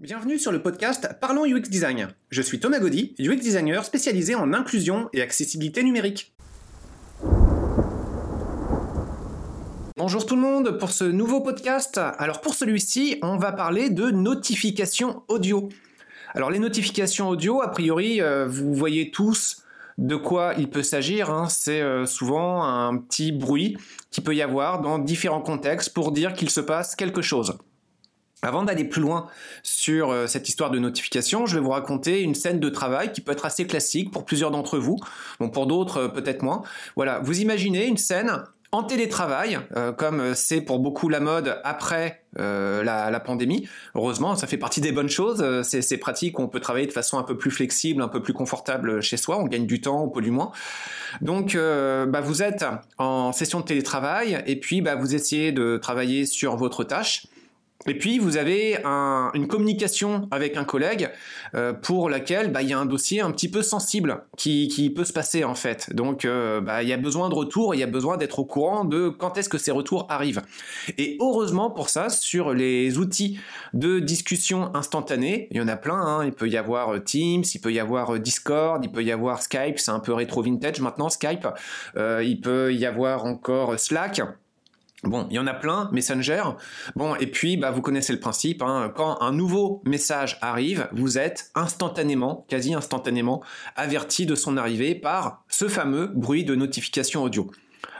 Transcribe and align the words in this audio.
Bienvenue 0.00 0.38
sur 0.38 0.50
le 0.50 0.62
podcast 0.62 1.10
Parlons 1.20 1.44
UX 1.44 1.68
Design. 1.68 2.08
Je 2.30 2.40
suis 2.40 2.58
Thomas 2.58 2.78
Gaudy, 2.78 3.14
UX 3.18 3.36
designer 3.36 3.84
spécialisé 3.84 4.34
en 4.34 4.54
inclusion 4.54 5.10
et 5.12 5.20
accessibilité 5.20 5.82
numérique. 5.82 6.32
Bonjour 9.98 10.24
tout 10.24 10.36
le 10.36 10.40
monde 10.40 10.78
pour 10.78 10.90
ce 10.90 11.04
nouveau 11.04 11.42
podcast. 11.42 12.00
Alors 12.16 12.40
pour 12.40 12.54
celui-ci, 12.54 13.18
on 13.20 13.36
va 13.36 13.52
parler 13.52 13.90
de 13.90 14.10
notifications 14.10 15.22
audio. 15.28 15.68
Alors 16.32 16.50
les 16.50 16.60
notifications 16.60 17.28
audio, 17.28 17.60
a 17.60 17.68
priori, 17.68 18.22
euh, 18.22 18.46
vous 18.48 18.72
voyez 18.72 19.10
tous 19.10 19.64
de 19.98 20.16
quoi 20.16 20.54
il 20.56 20.70
peut 20.70 20.82
s'agir. 20.82 21.28
Hein. 21.28 21.50
C'est 21.50 21.82
euh, 21.82 22.06
souvent 22.06 22.64
un 22.64 22.96
petit 22.96 23.32
bruit 23.32 23.76
qui 24.10 24.22
peut 24.22 24.34
y 24.34 24.40
avoir 24.40 24.80
dans 24.80 24.98
différents 24.98 25.42
contextes 25.42 25.92
pour 25.92 26.10
dire 26.10 26.32
qu'il 26.32 26.48
se 26.48 26.62
passe 26.62 26.96
quelque 26.96 27.20
chose. 27.20 27.58
Avant 28.42 28.62
d'aller 28.62 28.84
plus 28.84 29.02
loin 29.02 29.26
sur 29.62 30.10
euh, 30.10 30.26
cette 30.26 30.48
histoire 30.48 30.70
de 30.70 30.78
notification, 30.78 31.44
je 31.44 31.56
vais 31.56 31.60
vous 31.60 31.70
raconter 31.70 32.22
une 32.22 32.34
scène 32.34 32.58
de 32.58 32.68
travail 32.70 33.12
qui 33.12 33.20
peut 33.20 33.32
être 33.32 33.44
assez 33.44 33.66
classique 33.66 34.10
pour 34.10 34.24
plusieurs 34.24 34.50
d'entre 34.50 34.78
vous, 34.78 34.96
bon 35.40 35.50
pour 35.50 35.66
d'autres 35.66 35.98
euh, 35.98 36.08
peut-être 36.08 36.42
moins. 36.42 36.62
Voilà, 36.96 37.18
vous 37.18 37.40
imaginez 37.40 37.86
une 37.86 37.98
scène 37.98 38.44
en 38.72 38.84
télétravail, 38.84 39.58
euh, 39.76 39.92
comme 39.92 40.34
c'est 40.34 40.62
pour 40.62 40.78
beaucoup 40.78 41.08
la 41.10 41.20
mode 41.20 41.60
après 41.64 42.22
la, 42.36 43.20
pandémie. 43.20 43.68
Heureusement, 43.96 44.36
ça 44.36 44.46
fait 44.46 44.56
partie 44.56 44.80
des 44.80 44.92
bonnes 44.92 45.08
choses. 45.08 45.44
c'est 45.62 45.98
pratique, 45.98 46.38
on 46.38 46.46
peut 46.46 46.60
travailler 46.60 46.86
de 46.86 46.92
façon 46.92 47.18
un 47.18 47.24
peu 47.24 47.36
plus 47.36 47.50
flexible, 47.50 48.00
un 48.00 48.08
peu 48.08 48.22
plus 48.22 48.32
confortable 48.32 49.02
chez 49.02 49.16
soi, 49.16 49.38
on 49.38 49.46
gagne 49.46 49.66
du 49.66 49.80
temps, 49.80 50.04
on 50.04 50.08
pollue 50.08 50.30
moins. 50.30 50.52
Donc, 51.20 51.56
bah, 51.56 52.20
vous 52.20 52.44
êtes 52.44 52.64
en 52.98 53.32
session 53.32 53.58
de 53.58 53.64
télétravail 53.64 54.40
et 54.46 54.60
puis 54.60 54.80
bah, 54.80 54.94
vous 54.94 55.16
essayez 55.16 55.50
de 55.50 55.76
travailler 55.76 56.24
sur 56.24 56.56
votre 56.56 56.84
tâche. 56.84 57.26
Et 57.86 57.96
puis 57.96 58.18
vous 58.18 58.36
avez 58.36 58.76
une 58.84 59.48
communication 59.48 60.28
avec 60.30 60.56
un 60.58 60.64
collègue 60.64 61.10
euh, 61.54 61.72
pour 61.72 62.10
laquelle 62.10 62.52
bah, 62.52 62.60
il 62.60 62.68
y 62.68 62.72
a 62.74 62.78
un 62.78 62.84
dossier 62.84 63.22
un 63.22 63.30
petit 63.30 63.50
peu 63.50 63.62
sensible 63.62 64.24
qui, 64.36 64.92
peut 64.94 65.04
se 65.04 65.12
passer 65.12 65.44
en 65.44 65.54
fait. 65.54 65.94
Donc 65.94 66.24
euh, 66.24 66.60
bah, 66.60 66.82
il 66.82 66.88
y 66.88 66.92
a 66.92 66.98
besoin 66.98 67.28
de 67.30 67.34
retour, 67.34 67.74
il 67.74 67.78
y 67.78 67.82
a 67.82 67.86
besoin 67.86 68.18
d'être 68.18 68.38
au 68.38 68.44
courant 68.44 68.84
de 68.84 69.08
quand 69.08 69.38
est-ce 69.38 69.48
que 69.48 69.56
ces 69.56 69.70
retours 69.70 70.06
arrivent. 70.10 70.42
Et 70.98 71.16
heureusement 71.20 71.70
pour 71.70 71.88
ça, 71.88 72.10
sur 72.10 72.52
les 72.52 72.98
outils 72.98 73.38
de 73.72 73.98
discussion 73.98 74.74
instantanée, 74.74 75.48
il 75.50 75.56
y 75.56 75.60
en 75.60 75.68
a 75.68 75.76
plein. 75.76 76.00
Hein. 76.00 76.24
Il 76.26 76.32
peut 76.32 76.48
y 76.48 76.58
avoir 76.58 76.94
euh, 76.94 76.98
Teams, 76.98 77.44
il 77.54 77.60
peut 77.60 77.72
y 77.72 77.80
avoir 77.80 78.18
Discord, 78.18 78.84
il 78.84 78.90
peut 78.90 79.02
y 79.02 79.12
avoir 79.12 79.42
Skype, 79.42 79.78
c'est 79.78 79.90
un 79.90 80.00
peu 80.00 80.12
rétro 80.12 80.42
vintage 80.42 80.80
maintenant 80.80 81.08
Skype. 81.08 81.46
il 81.96 82.40
peut 82.42 82.74
y 82.74 82.84
avoir 82.84 83.24
encore 83.24 83.78
Slack. 83.78 84.20
Bon, 85.02 85.26
il 85.30 85.36
y 85.36 85.38
en 85.38 85.46
a 85.46 85.54
plein, 85.54 85.88
Messenger. 85.92 86.42
Bon, 86.94 87.14
et 87.14 87.26
puis, 87.26 87.56
bah, 87.56 87.70
vous 87.70 87.80
connaissez 87.80 88.12
le 88.12 88.20
principe. 88.20 88.62
Hein. 88.62 88.92
quand 88.94 89.20
un 89.22 89.32
nouveau 89.32 89.82
message 89.86 90.38
arrive, 90.42 90.88
vous 90.92 91.16
êtes 91.16 91.50
instantanément, 91.54 92.44
quasi 92.48 92.74
instantanément, 92.74 93.42
averti 93.76 94.26
de 94.26 94.34
son 94.34 94.58
arrivée 94.58 94.94
par 94.94 95.42
ce 95.48 95.68
fameux 95.68 96.08
bruit 96.08 96.44
de 96.44 96.54
notification 96.54 97.22
audio. 97.22 97.50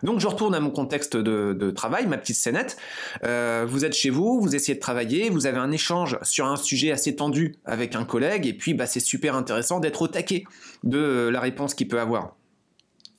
Donc 0.03 0.21
je 0.21 0.27
retourne 0.27 0.55
à 0.55 0.61
mon 0.61 0.71
contexte 0.71 1.17
de, 1.17 1.71
travail, 1.71 2.07
ma 2.07 2.19
petite 2.19 2.37
scénette. 2.37 2.77
Euh, 3.25 3.67
vous 3.69 3.85
êtes 3.85 3.95
chez 3.95 4.11
vous, 4.11 4.41
vous 4.41 4.55
essayez 4.55 4.75
de 4.75 4.81
travailler, 4.81 5.31
vous 5.31 5.47
avez 5.47 5.59
un 5.59 5.71
échange 5.71 6.19
sur 6.23 6.47
un 6.47 6.57
sujet 6.57 6.91
assez 6.91 7.17
tendu 7.17 7.57
avec 7.65 7.95
un 7.95 8.05
collègue, 8.05 8.47
et 8.47 8.55
puis 8.55 8.75
bah, 8.75 8.87
c'est 8.87 9.01
super 9.01 9.35
intéressant 9.37 9.81
d'être 9.81 10.03
au 10.03 10.09
taquet 10.09 10.45
de 10.85 11.29
la 11.33 11.41
réponse 11.41 11.75
qu'il 11.75 11.89
peut 11.89 12.01
avoir. 12.01 12.37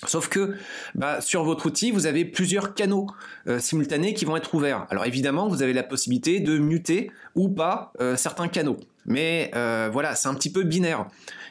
Sauf 0.08 0.30
que 0.30 0.56
bah, 0.96 1.22
sur 1.22 1.44
votre 1.44 1.68
outil, 1.68 1.92
vous 1.92 2.08
avez 2.08 2.26
plusieurs 2.26 2.74
canaux 2.74 3.08
euh, 3.48 3.60
simultanés 3.60 4.14
qui 4.16 4.26
vont 4.26 4.36
être 4.36 4.54
ouverts. 4.56 4.88
Alors 4.90 5.06
évidemment, 5.06 5.48
vous 5.48 5.62
avez 5.62 5.74
la 5.74 5.84
possibilité 5.84 6.40
de 6.40 6.58
muter 6.58 7.12
ou 7.36 7.50
pas 7.50 7.94
euh, 8.02 8.16
certains 8.16 8.48
canaux. 8.48 8.78
Mais 9.06 9.52
euh, 9.56 9.90
voilà, 9.92 10.16
c'est 10.16 10.28
un 10.28 10.34
petit 10.34 10.52
peu 10.52 10.64
binaire. 10.64 11.08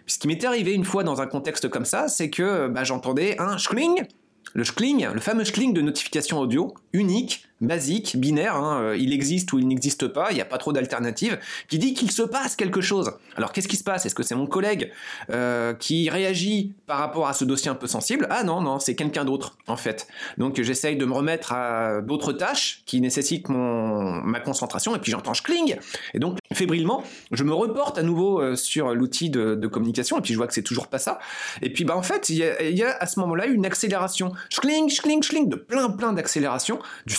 ce 0.07 0.19
qui 0.19 0.27
m'était 0.27 0.47
arrivé 0.47 0.73
une 0.73 0.85
fois 0.85 1.05
dans 1.05 1.21
un 1.21 1.27
contexte 1.27 1.69
comme 1.69 1.85
ça, 1.85 2.09
c'est 2.09 2.31
que 2.31 2.67
bah, 2.67 2.83
j'entendais 2.83 3.41
un 3.41 3.57
schling, 3.57 4.05
le 4.53 4.65
schling, 4.65 5.09
le 5.13 5.21
fameux 5.21 5.45
schling 5.45 5.73
de 5.73 5.81
notification 5.81 6.41
audio, 6.41 6.75
unique, 6.93 7.50
basique, 7.61 8.17
binaire, 8.17 8.57
hein, 8.57 8.81
euh, 8.83 8.97
il 8.97 9.13
existe 9.13 9.53
ou 9.53 9.59
il 9.59 9.69
n'existe 9.69 10.09
pas, 10.09 10.31
il 10.31 10.35
n'y 10.35 10.41
a 10.41 10.47
pas 10.47 10.59
trop 10.59 10.73
d'alternatives, 10.73 11.39
qui 11.69 11.79
dit 11.79 11.95
qu'il 11.95 12.11
se 12.11 12.23
passe 12.23 12.57
quelque 12.57 12.81
chose. 12.81 13.13
Alors 13.37 13.53
qu'est-ce 13.53 13.69
qui 13.69 13.77
se 13.77 13.85
passe? 13.85 14.07
Est-ce 14.07 14.15
que 14.15 14.23
c'est 14.23 14.35
mon 14.35 14.47
collègue 14.47 14.91
euh, 15.31 15.75
qui 15.75 16.09
réagit 16.11 16.75
par 16.87 16.99
rapport 16.99 17.29
à 17.29 17.35
ce 17.35 17.45
dossier 17.45 17.71
un 17.71 17.75
peu 17.75 17.87
sensible? 17.87 18.27
Ah 18.31 18.45
non, 18.45 18.61
non, 18.61 18.79
c'est 18.79 18.95
quelqu'un 18.95 19.25
d'autre 19.25 19.57
en 19.67 19.77
fait. 19.77 20.07
Donc 20.39 20.61
j'essaye 20.61 20.97
de 20.97 21.05
me 21.05 21.13
remettre 21.13 21.53
à 21.53 22.01
d'autres 22.01 22.33
tâches 22.33 22.83
qui 22.87 23.01
nécessitent 23.01 23.49
mon, 23.49 24.23
ma 24.23 24.41
concentration, 24.41 24.97
et 24.97 24.99
puis 24.99 25.13
j'entends 25.13 25.35
schling, 25.35 25.77
et 26.15 26.19
donc 26.19 26.39
fébrilement, 26.55 27.05
je 27.31 27.45
me 27.45 27.55
reporte 27.55 27.99
à 27.99 28.03
nouveau 28.03 28.41
euh, 28.41 28.57
sur 28.57 28.95
l'outil 28.95 29.31
de, 29.31 29.67
communication, 29.67 30.19
et 30.19 30.21
puis 30.21 30.33
je 30.33 30.39
vois 30.39 30.47
que 30.47 30.55
c'est 30.55 30.63
toujours 30.63 30.89
pas 30.89 30.99
ça. 30.99 31.21
Et 31.63 31.73
puis 31.73 31.85
bah 31.85 31.97
en 31.97 32.03
fait, 32.03 32.29
il 32.29 32.37
y 32.37 32.83
a, 32.83 32.97
à 32.99 33.07
ce 33.07 33.21
moment-là 33.21 33.47
une 33.47 33.65
accélération, 33.65 34.33
schling, 34.49 34.89
schling, 34.89 35.23
schling, 35.23 35.49
de 35.49 35.57
plein 35.57 35.91
plein 35.91 36.13
d'accélération, 36.13 36.81
du 37.07 37.15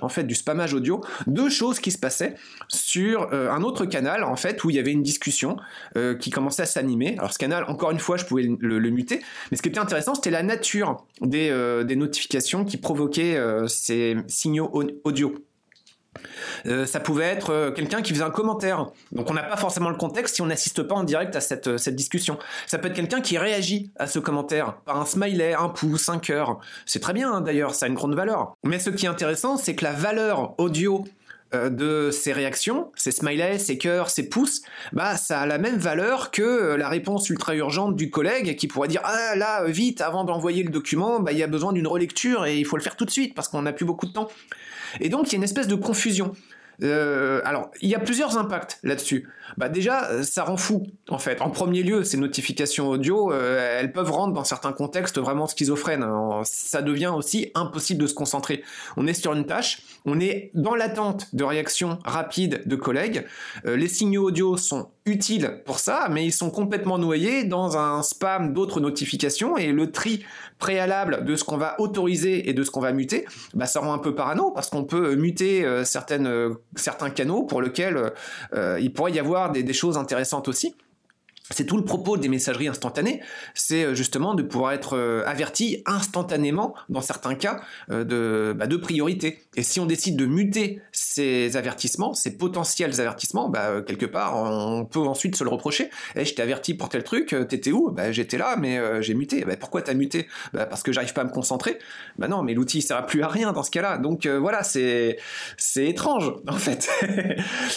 en 0.00 0.08
fait 0.08 0.24
du 0.24 0.34
spamage 0.34 0.74
audio, 0.74 1.00
deux 1.26 1.48
choses 1.48 1.80
qui 1.80 1.90
se 1.90 1.98
passaient 1.98 2.34
sur 2.68 3.32
euh, 3.32 3.50
un 3.50 3.62
autre 3.62 3.86
canal 3.86 4.24
en 4.24 4.36
fait 4.36 4.62
où 4.64 4.70
il 4.70 4.76
y 4.76 4.78
avait 4.78 4.92
une 4.92 5.02
discussion 5.02 5.56
euh, 5.96 6.14
qui 6.14 6.30
commençait 6.30 6.62
à 6.62 6.66
s'animer. 6.66 7.16
Alors 7.18 7.32
ce 7.32 7.38
canal, 7.38 7.64
encore 7.68 7.90
une 7.90 7.98
fois, 7.98 8.16
je 8.16 8.24
pouvais 8.24 8.42
le, 8.42 8.90
muter, 8.90 9.20
mais 9.50 9.56
ce 9.56 9.62
qui 9.62 9.68
était 9.68 9.78
intéressant, 9.78 10.14
c'était 10.14 10.30
la 10.30 10.42
nature 10.42 11.04
des, 11.20 11.50
euh, 11.50 11.84
des, 11.84 11.96
notifications 11.96 12.64
qui 12.64 12.76
provoquaient 12.76 13.38
ces 13.66 14.16
signaux 14.28 14.70
audio. 15.04 15.34
Euh, 16.66 16.86
ça 16.86 17.00
pouvait 17.00 17.24
être 17.24 17.50
euh, 17.50 17.70
quelqu'un 17.70 18.02
qui 18.02 18.12
faisait 18.12 18.24
un 18.24 18.30
commentaire. 18.30 18.86
Donc 19.12 19.30
on 19.30 19.34
n'a 19.34 19.42
pas 19.42 19.56
forcément 19.56 19.90
le 19.90 19.96
contexte 19.96 20.36
si 20.36 20.42
on 20.42 20.46
n'assiste 20.46 20.82
pas 20.82 20.94
en 20.94 21.04
direct 21.04 21.34
à 21.36 21.40
cette, 21.40 21.68
euh, 21.68 21.90
discussion. 21.90 22.38
Ça 22.66 22.78
peut 22.78 22.88
être 22.88 22.94
quelqu'un 22.94 23.20
qui 23.20 23.38
réagit 23.38 23.92
à 23.96 24.06
ce 24.06 24.18
commentaire 24.18 24.76
par 24.84 25.00
un 25.00 25.06
smiley, 25.06 25.54
un 25.54 25.68
pouce, 25.68 26.08
un 26.08 26.18
cœur. 26.18 26.58
C'est 26.86 27.00
très 27.00 27.12
bien 27.12 27.32
hein, 27.32 27.40
d'ailleurs, 27.40 27.74
ça 27.74 27.86
a 27.86 27.88
une 27.88 27.94
grande 27.94 28.14
valeur. 28.14 28.54
Mais 28.64 28.78
ce 28.78 28.90
qui 28.90 29.06
est 29.06 29.08
intéressant, 29.08 29.56
c'est 29.56 29.74
que 29.74 29.84
la 29.84 29.92
valeur 29.92 30.54
audio 30.58 31.04
de 31.52 32.10
ces 32.10 32.32
réactions, 32.32 32.92
ces 32.94 33.10
smileys, 33.10 33.58
ces 33.58 33.78
cœurs, 33.78 34.10
ces 34.10 34.28
pouces, 34.28 34.62
bah 34.92 35.16
ça 35.16 35.40
a 35.40 35.46
la 35.46 35.58
même 35.58 35.78
valeur 35.78 36.30
que 36.30 36.74
la 36.74 36.88
réponse 36.88 37.30
ultra 37.30 37.54
urgente 37.54 37.96
du 37.96 38.10
collègue 38.10 38.56
qui 38.56 38.68
pourrait 38.68 38.88
dire 38.88 39.00
ah 39.04 39.34
là 39.34 39.64
vite 39.64 40.00
avant 40.00 40.24
d'envoyer 40.24 40.62
le 40.62 40.70
document, 40.70 41.20
bah 41.20 41.32
il 41.32 41.38
y 41.38 41.42
a 41.42 41.46
besoin 41.46 41.72
d'une 41.72 41.86
relecture 41.86 42.44
et 42.44 42.58
il 42.58 42.66
faut 42.66 42.76
le 42.76 42.82
faire 42.82 42.96
tout 42.96 43.06
de 43.06 43.10
suite 43.10 43.34
parce 43.34 43.48
qu'on 43.48 43.62
n'a 43.62 43.72
plus 43.72 43.86
beaucoup 43.86 44.06
de 44.06 44.12
temps. 44.12 44.28
Et 45.00 45.08
donc 45.08 45.28
il 45.28 45.32
y 45.32 45.34
a 45.36 45.38
une 45.38 45.44
espèce 45.44 45.68
de 45.68 45.74
confusion. 45.74 46.34
Euh, 46.82 47.40
alors, 47.44 47.70
il 47.80 47.88
y 47.88 47.94
a 47.94 47.98
plusieurs 47.98 48.38
impacts 48.38 48.78
là-dessus. 48.82 49.28
Bah 49.56 49.68
déjà, 49.68 50.10
euh, 50.10 50.22
ça 50.22 50.44
rend 50.44 50.56
fou, 50.56 50.86
en 51.08 51.18
fait. 51.18 51.40
En 51.40 51.50
premier 51.50 51.82
lieu, 51.82 52.04
ces 52.04 52.16
notifications 52.16 52.88
audio, 52.88 53.32
euh, 53.32 53.80
elles 53.80 53.92
peuvent 53.92 54.10
rendre 54.10 54.34
dans 54.34 54.44
certains 54.44 54.72
contextes 54.72 55.18
vraiment 55.18 55.46
schizophrènes. 55.46 56.06
Ça 56.44 56.82
devient 56.82 57.12
aussi 57.14 57.50
impossible 57.54 58.02
de 58.02 58.06
se 58.06 58.14
concentrer. 58.14 58.62
On 58.96 59.06
est 59.06 59.14
sur 59.14 59.32
une 59.32 59.46
tâche, 59.46 59.82
on 60.04 60.20
est 60.20 60.50
dans 60.54 60.74
l'attente 60.74 61.34
de 61.34 61.44
réactions 61.44 61.98
rapides 62.04 62.62
de 62.66 62.76
collègues. 62.76 63.26
les 63.64 63.88
signaux 63.88 64.28
audio 64.28 64.56
sont 64.56 64.90
utiles 65.06 65.62
pour 65.64 65.78
ça, 65.78 66.08
mais 66.10 66.24
ils 66.24 66.32
sont 66.32 66.50
complètement 66.50 66.98
noyés 66.98 67.44
dans 67.44 67.78
un 67.78 68.02
spam 68.02 68.52
d'autres 68.52 68.80
notifications 68.80 69.56
et 69.56 69.72
le 69.72 69.90
tri 69.90 70.24
préalable 70.58 71.24
de 71.24 71.36
ce 71.36 71.44
qu'on 71.44 71.56
va 71.56 71.80
autoriser 71.80 72.48
et 72.48 72.52
de 72.52 72.62
ce 72.62 72.70
qu'on 72.70 72.80
va 72.80 72.92
muter, 72.92 73.24
bah, 73.54 73.66
ça 73.66 73.80
rend 73.80 73.92
un 73.92 73.98
peu 73.98 74.14
parano 74.14 74.50
parce 74.50 74.68
qu'on 74.68 74.84
peut 74.84 75.14
muter 75.14 75.64
certaines 75.84 76.56
certains 76.76 77.10
canaux 77.10 77.42
pour 77.42 77.62
lesquels 77.62 78.12
euh, 78.54 78.78
il 78.80 78.92
pourrait 78.92 79.12
y 79.12 79.18
avoir 79.18 79.37
des, 79.48 79.72
choses 79.72 79.96
intéressantes 79.96 80.48
aussi. 80.48 80.74
C'est 81.50 81.64
tout 81.64 81.78
le 81.78 81.84
propos 81.84 82.18
des 82.18 82.28
messageries 82.28 82.68
instantanées, 82.68 83.22
c'est 83.54 83.84
euh, 83.84 83.94
justement 83.94 84.34
de 84.34 84.42
pouvoir 84.42 84.72
être 84.72 84.96
euh, 84.96 85.22
averti 85.26 85.82
instantanément, 85.86 86.74
dans 86.90 87.00
certains 87.00 87.34
cas, 87.34 87.60
euh, 87.90 88.04
de, 88.04 88.52
bah, 88.52 88.66
de 88.66 88.76
priorité. 88.76 89.38
Et 89.56 89.62
si 89.62 89.80
on 89.80 89.86
décide 89.86 90.16
de 90.16 90.26
muter 90.26 90.82
ces 90.92 91.56
avertissements, 91.56 92.12
ces 92.12 92.36
potentiels 92.36 93.00
avertissements, 93.00 93.48
bah, 93.48 93.80
quelque 93.86 94.04
part, 94.04 94.36
on 94.36 94.84
peut 94.84 95.00
ensuite 95.00 95.36
se 95.36 95.44
le 95.44 95.50
reprocher. 95.50 95.90
Eh, 96.16 96.24
je 96.24 96.34
t'ai 96.34 96.42
averti 96.42 96.74
pour 96.74 96.90
tel 96.90 97.02
truc, 97.02 97.34
t'étais 97.48 97.72
où? 97.72 97.90
Bah, 97.90 98.12
J'étais 98.12 98.36
là, 98.36 98.56
mais 98.58 99.02
j'ai 99.02 99.14
muté. 99.14 99.44
Bah, 99.44 99.56
pourquoi 99.56 99.82
t'as 99.82 99.94
muté? 99.94 100.28
Parce 100.52 100.82
que 100.82 100.92
j'arrive 100.92 101.12
pas 101.12 101.22
à 101.22 101.24
me 101.24 101.30
concentrer. 101.30 101.78
Bah 102.18 102.28
non, 102.28 102.42
mais 102.42 102.54
l'outil 102.54 102.78
ne 102.78 102.82
sert 102.82 103.06
plus 103.06 103.22
à 103.22 103.28
rien 103.28 103.52
dans 103.52 103.62
ce 103.62 103.70
cas-là. 103.70 103.98
Donc 103.98 104.26
voilà, 104.26 104.62
c'est 104.62 105.16
étrange, 105.76 106.32
en 106.48 106.52
fait. 106.56 106.88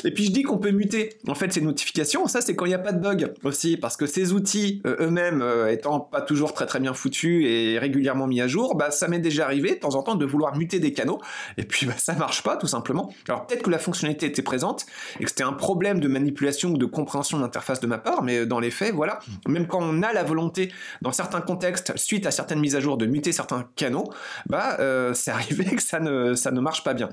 Et 0.03 0.11
puis 0.11 0.25
je 0.25 0.31
dis 0.31 0.43
qu'on 0.43 0.57
peut 0.57 0.71
muter, 0.71 1.17
en 1.27 1.35
fait, 1.35 1.51
ces 1.53 1.61
notifications, 1.61 2.27
ça 2.27 2.41
c'est 2.41 2.55
quand 2.55 2.65
il 2.65 2.69
n'y 2.69 2.75
a 2.75 2.79
pas 2.79 2.91
de 2.91 2.99
bug 3.01 3.33
parce 3.79 3.97
que 3.97 4.05
ces 4.05 4.33
outils 4.33 4.81
euh, 4.85 4.95
eux-mêmes 4.99 5.41
euh, 5.41 5.71
étant 5.71 5.99
pas 5.99 6.21
toujours 6.21 6.53
très 6.53 6.65
très 6.65 6.79
bien 6.79 6.93
foutus 6.93 7.45
et 7.45 7.77
régulièrement 7.79 8.27
mis 8.27 8.41
à 8.41 8.47
jour, 8.47 8.75
bah 8.75 8.91
ça 8.91 9.07
m'est 9.07 9.19
déjà 9.19 9.45
arrivé 9.45 9.71
de 9.71 9.79
temps 9.79 9.95
en 9.95 10.03
temps 10.03 10.15
de 10.15 10.25
vouloir 10.25 10.55
muter 10.57 10.79
des 10.79 10.93
canaux 10.93 11.19
et 11.57 11.63
puis 11.63 11.85
bah, 11.85 11.93
ça 11.97 12.13
marche 12.13 12.43
pas 12.43 12.57
tout 12.57 12.67
simplement. 12.67 13.13
Alors 13.27 13.45
peut-être 13.45 13.63
que 13.63 13.69
la 13.69 13.79
fonctionnalité 13.79 14.25
était 14.25 14.41
présente 14.41 14.85
et 15.19 15.23
que 15.23 15.29
c'était 15.29 15.43
un 15.43 15.53
problème 15.53 15.99
de 15.99 16.07
manipulation 16.07 16.71
ou 16.71 16.77
de 16.77 16.85
compréhension 16.85 17.39
d'interface 17.39 17.79
de 17.79 17.87
ma 17.87 17.97
part, 17.97 18.23
mais 18.23 18.45
dans 18.45 18.59
les 18.59 18.71
faits, 18.71 18.93
voilà, 18.93 19.19
même 19.47 19.67
quand 19.67 19.79
on 19.81 20.01
a 20.03 20.13
la 20.13 20.23
volonté 20.23 20.71
dans 21.01 21.11
certains 21.11 21.41
contextes 21.41 21.93
suite 21.97 22.25
à 22.25 22.31
certaines 22.31 22.59
mises 22.59 22.75
à 22.75 22.79
jour 22.79 22.97
de 22.97 23.05
muter 23.05 23.31
certains 23.31 23.67
canaux, 23.75 24.11
bah 24.47 24.77
c'est 25.13 25.31
arrivé 25.31 25.65
que 25.75 25.81
ça 25.81 25.99
ne 25.99 26.33
ça 26.33 26.51
ne 26.51 26.59
marche 26.59 26.83
pas 26.83 26.93
bien. 26.93 27.09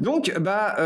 Donc 0.00 0.32
bah 0.38 0.76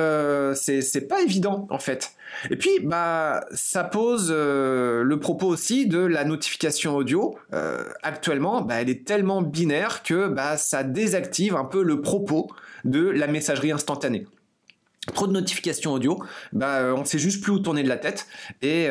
c'est 0.55 1.09
pas 1.09 1.23
évident 1.23 1.67
en 1.71 1.79
fait. 1.79 2.15
Et 2.51 2.57
puis, 2.57 2.71
bah, 2.83 3.45
ça 3.53 3.85
pose 3.85 4.29
euh, 4.31 4.82
le 5.03 5.21
propos 5.21 5.47
aussi 5.47 5.87
de 5.87 5.99
la 5.99 6.25
notification 6.25 6.97
audio. 6.97 7.39
Euh, 7.53 7.85
actuellement, 8.03 8.63
bah, 8.63 8.81
elle 8.81 8.91
est 8.91 9.07
tellement 9.07 9.43
binaire 9.43 10.03
que 10.03 10.29
bah, 10.29 10.57
ça 10.57 10.83
désactive 10.83 11.57
un 11.57 11.65
peu 11.65 11.83
le 11.83 12.01
propos 12.01 12.51
de 12.85 13.09
la 13.09 13.27
messagerie 13.27 13.73
instantanée. 13.73 14.27
Trop 15.15 15.27
de 15.27 15.33
notifications 15.33 15.93
audio, 15.93 16.23
bah, 16.53 16.79
euh, 16.79 16.95
on 16.95 17.05
sait 17.05 17.19
juste 17.19 17.43
plus 17.43 17.53
où 17.53 17.59
tourner 17.59 17.83
de 17.83 17.89
la 17.89 17.97
tête, 17.97 18.27
et, 18.63 18.89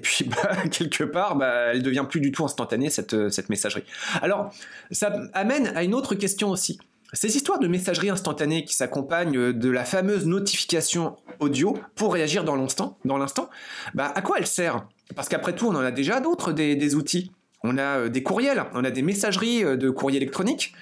puis 0.00 0.24
bah, 0.42 0.56
quelque 0.70 1.04
part, 1.04 1.38
elle 1.42 1.82
devient 1.82 2.06
plus 2.08 2.20
du 2.20 2.32
tout 2.32 2.44
instantanée 2.44 2.88
cette 2.88 3.48
messagerie. 3.50 3.84
Alors, 4.22 4.50
ça 4.90 5.12
amène 5.34 5.66
à 5.76 5.84
une 5.84 5.94
autre 5.94 6.14
question 6.14 6.48
aussi. 6.50 6.78
Ces 7.12 7.36
histoires 7.36 7.58
de 7.58 7.68
messagerie 7.68 8.10
instantanée 8.10 8.64
qui 8.64 8.74
s'accompagnent 8.74 9.52
de 9.52 9.70
la 9.70 9.84
fameuse 9.84 10.26
notification 10.26 11.16
audio 11.38 11.76
pour 11.94 12.12
réagir 12.12 12.44
dans 12.44 12.56
l'instant, 12.56 12.98
dans 13.04 13.18
l'instant, 13.18 13.50
bah 13.94 14.12
à 14.14 14.22
quoi 14.22 14.38
elle 14.38 14.46
sert? 14.46 14.86
Parce 15.14 15.28
qu'après 15.28 15.54
tout, 15.54 15.68
on 15.68 15.74
en 15.74 15.80
a 15.80 15.90
déjà 15.90 16.20
d'autres 16.20 16.52
des, 16.52 16.94
outils. 16.94 17.30
On 17.62 17.78
a 17.78 17.98
euh, 17.98 18.08
des 18.08 18.22
courriels, 18.22 18.64
on 18.74 18.84
a 18.84 18.90
des 18.90 19.02
messageries 19.02 19.64
euh, 19.64 19.76
de 19.76 19.90
courrier 19.90 20.16
électronique. 20.16 20.74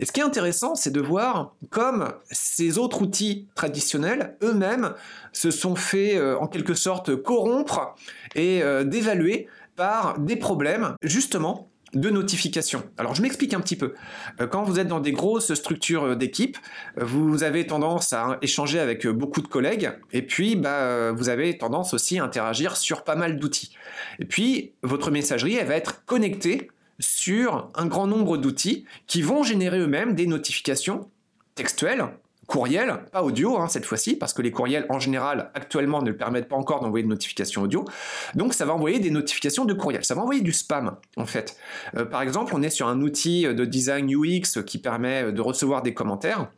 Et 0.00 0.06
ce 0.06 0.12
qui 0.12 0.20
est 0.20 0.24
intéressant, 0.24 0.74
c'est 0.74 0.90
de 0.90 1.00
voir 1.00 1.54
comme 1.70 2.12
ces 2.30 2.78
autres 2.78 3.02
outils 3.02 3.48
traditionnels 3.54 4.36
eux-mêmes 4.42 4.94
se 5.32 5.50
sont 5.50 5.76
fait 5.76 6.16
euh, 6.16 6.36
en 6.38 6.48
quelque 6.48 6.74
sorte 6.74 7.14
corrompre 7.14 7.94
et 8.34 8.62
dévaluer 8.84 9.46
par 9.76 10.18
des 10.18 10.34
problèmes 10.34 10.94
justement 11.02 11.68
de 11.94 12.10
notification. 12.10 12.82
Alors 12.98 13.14
je 13.14 13.22
m'explique 13.22 13.54
un 13.54 13.60
petit 13.60 13.76
peu. 13.76 13.94
Euh, 14.40 14.46
quand 14.46 14.62
vous 14.62 14.78
êtes 14.78 14.88
dans 14.88 15.00
des 15.00 15.12
grosses 15.12 15.52
structures 15.54 16.04
euh, 16.04 16.16
d'équipe, 16.16 16.58
euh, 16.98 17.04
vous 17.04 17.42
avez 17.42 17.66
tendance 17.66 18.12
à 18.12 18.38
échanger 18.42 18.78
avec 18.78 19.06
beaucoup 19.06 19.40
de 19.40 19.48
collègues 19.48 19.92
et 20.12 20.22
puis 20.22 20.56
bah, 20.56 21.12
vous 21.12 21.28
avez 21.28 21.56
tendance 21.58 21.94
aussi 21.94 22.18
à 22.18 22.24
interagir 22.24 22.76
sur 22.76 23.04
pas 23.04 23.16
mal 23.16 23.38
d'outils. 23.38 23.74
Et 24.18 24.24
puis 24.24 24.72
votre 24.82 25.10
messagerie, 25.10 25.54
elle 25.54 25.66
va 25.66 25.76
être 25.76 26.04
connectée 26.04 26.70
sur 26.98 27.70
un 27.74 27.86
grand 27.86 28.06
nombre 28.06 28.36
d'outils 28.36 28.84
qui 29.06 29.22
vont 29.22 29.42
générer 29.42 29.78
eux-mêmes 29.78 30.14
des 30.14 30.26
notifications 30.26 31.08
textuelles 31.54 32.04
courriel, 32.46 33.00
pas 33.12 33.22
audio 33.22 33.58
hein, 33.58 33.68
cette 33.68 33.84
fois-ci, 33.84 34.16
parce 34.16 34.32
que 34.32 34.42
les 34.42 34.50
courriels 34.50 34.86
en 34.88 34.98
général 34.98 35.50
actuellement 35.54 36.02
ne 36.02 36.12
permettent 36.12 36.48
pas 36.48 36.56
encore 36.56 36.80
d'envoyer 36.80 37.04
de 37.04 37.08
notifications 37.08 37.62
audio. 37.62 37.84
Donc 38.34 38.54
ça 38.54 38.64
va 38.64 38.74
envoyer 38.74 38.98
des 38.98 39.10
notifications 39.10 39.64
de 39.64 39.74
courriel, 39.74 40.04
ça 40.04 40.14
va 40.14 40.22
envoyer 40.22 40.40
du 40.40 40.52
spam 40.52 40.96
en 41.16 41.26
fait. 41.26 41.56
Euh, 41.96 42.04
par 42.04 42.22
exemple, 42.22 42.54
on 42.54 42.62
est 42.62 42.70
sur 42.70 42.88
un 42.88 43.00
outil 43.00 43.44
de 43.44 43.64
design 43.64 44.10
UX 44.10 44.62
qui 44.66 44.78
permet 44.78 45.32
de 45.32 45.40
recevoir 45.40 45.82
des 45.82 45.94
commentaires. 45.94 46.48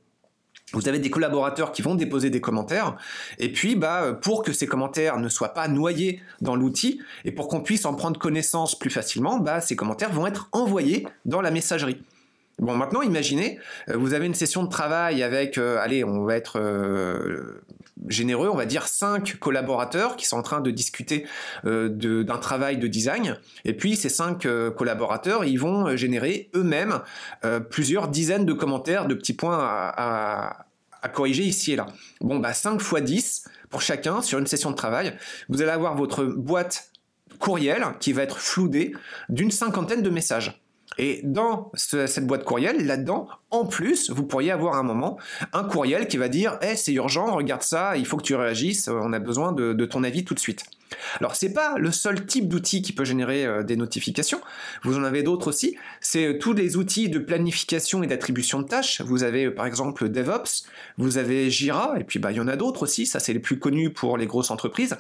Vous 0.73 0.89
avez 0.89 0.99
des 0.99 1.11
collaborateurs 1.11 1.71
qui 1.71 1.81
vont 1.81 1.95
déposer 1.95 2.29
des 2.29 2.41
commentaires, 2.41 2.97
et 3.39 3.53
puis 3.53 3.77
bah, 3.77 4.19
pour 4.21 4.43
que 4.43 4.53
ces 4.53 4.67
commentaires 4.67 5.21
ne 5.21 5.29
soient 5.29 5.55
pas 5.55 5.69
noyés 5.69 6.21
dans 6.41 6.57
l'outil, 6.57 7.01
et 7.25 7.31
pour 7.31 7.47
qu'on 7.47 7.61
puisse 7.61 7.85
en 7.85 7.95
prendre 7.95 8.19
connaissance 8.19 8.77
plus 8.77 8.91
facilement, 8.91 9.39
bah, 9.39 9.61
ces 9.61 9.77
commentaires 9.77 10.13
vont 10.13 10.27
être 10.27 10.49
envoyés 10.51 11.07
dans 11.25 11.41
la 11.41 11.53
messagerie. 11.53 12.03
Bon, 12.59 12.75
maintenant, 12.75 13.03
imaginez, 13.03 13.59
euh, 13.91 13.99
vous 13.99 14.15
avez 14.15 14.25
une 14.25 14.35
session 14.35 14.65
de 14.65 14.71
travail 14.71 15.23
avec, 15.23 15.59
euh, 15.59 15.77
allez, 15.79 16.05
on 16.05 16.25
va 16.25 16.37
être 16.37 16.59
euh, 16.59 17.63
généreux, 18.09 18.49
on 18.49 18.57
va 18.57 18.65
dire 18.65 18.89
cinq 18.89 19.37
collaborateurs 19.39 20.17
qui 20.17 20.25
sont 20.25 20.39
en 20.39 20.43
train 20.43 20.63
de 20.63 20.71
discuter 20.71 21.27
d'un 21.65 22.39
travail 22.39 22.79
de 22.79 22.87
design. 22.87 23.37
Et 23.65 23.75
puis, 23.75 23.97
ces 23.97 24.09
cinq 24.09 24.47
collaborateurs, 24.77 25.45
ils 25.45 25.59
vont 25.59 25.97
générer 25.97 26.51
eux-mêmes 26.55 27.01
plusieurs 27.71 28.09
dizaines 28.09 28.45
de 28.45 28.53
commentaires, 28.53 29.07
de 29.07 29.15
petits 29.15 29.33
points 29.33 29.59
à, 29.59 30.67
corriger 31.13 31.45
ici 31.45 31.73
et 31.73 31.77
là. 31.77 31.87
Bon, 32.21 32.39
bah, 32.39 32.53
5 32.53 32.81
fois 32.81 33.01
10 33.01 33.49
pour 33.71 33.81
chacun 33.81 34.23
sur 34.23 34.39
une 34.39 34.47
session 34.47 34.71
de 34.71 34.77
travail. 34.77 35.17
Vous 35.49 35.63
allez 35.63 35.71
avoir 35.71 35.95
votre 35.95 36.25
boîte 36.25 36.91
courriel 37.39 37.85
qui 38.01 38.13
va 38.13 38.23
être 38.23 38.39
floudée 38.39 38.93
d'une 39.29 39.51
cinquantaine 39.51 40.03
de 40.03 40.11
messages. 40.11 40.66
Et 40.99 41.21
dans 41.25 41.71
cette 41.75 42.27
boîte 42.27 42.45
courriel, 42.45 42.87
là-dedans, 42.87 43.29
en 43.51 43.67
plus, 43.67 44.11
vous 44.11 44.25
pourriez 44.25 44.51
avoir 44.51 44.77
un 44.77 44.83
moment 44.83 45.19
un 45.53 45.65
courriel 45.65 46.09
qui 46.09 46.17
va 46.17 46.29
dire 46.29 46.59
c'est 46.75 46.93
urgent, 46.93 47.35
regarde 47.35 47.63
ça, 47.63 47.97
il 47.97 48.07
faut 48.07 48.17
que 48.17 48.23
tu 48.23 48.35
réagisses, 48.35 48.89
on 48.89 49.13
a 49.13 49.19
besoin 49.19 49.53
de, 49.53 49.85
ton 49.85 50.05
avis 50.05 50.25
tout 50.25 50.35
de 50.35 50.41
suite. 50.41 50.65
Alors 51.21 51.35
c'est 51.35 51.53
pas 51.53 51.79
le 51.79 51.91
seul 51.91 52.27
type 52.27 52.49
d'outil 52.49 52.81
qui 52.81 52.93
peut 52.93 53.05
générer 53.05 53.45
euh, 53.45 53.63
des 53.65 53.77
notifications. 53.77 54.41
Vous 54.85 54.97
en 54.97 55.03
avez 55.03 55.25
d'autres 55.25 55.49
aussi. 55.49 55.77
C'est 56.01 56.27
euh, 56.27 56.39
tous 56.39 56.53
les 56.53 56.77
outils 56.77 57.09
de 57.09 57.19
planification 57.19 58.05
et 58.05 58.07
d'attribution 58.07 58.61
de 58.61 58.69
tâches. 58.69 59.01
Vous 59.01 59.25
avez 59.25 59.47
euh, 59.47 59.55
par 59.55 59.67
exemple 59.67 60.09
DevOps, 60.09 60.65
vous 60.97 61.19
avez 61.19 61.51
Jira, 61.51 61.97
et 61.99 62.05
puis 62.05 62.21
bah 62.21 62.31
il 62.31 62.37
y 62.37 62.41
en 62.41 62.47
a 62.47 62.55
d'autres 62.55 62.85
aussi. 62.85 63.05
Ça 63.05 63.19
c'est 63.19 63.33
les 63.33 63.41
plus 63.41 63.59
connus 63.59 63.93
pour 63.93 64.17
les 64.17 64.27
grosses 64.27 64.53
entreprises. 64.53 64.97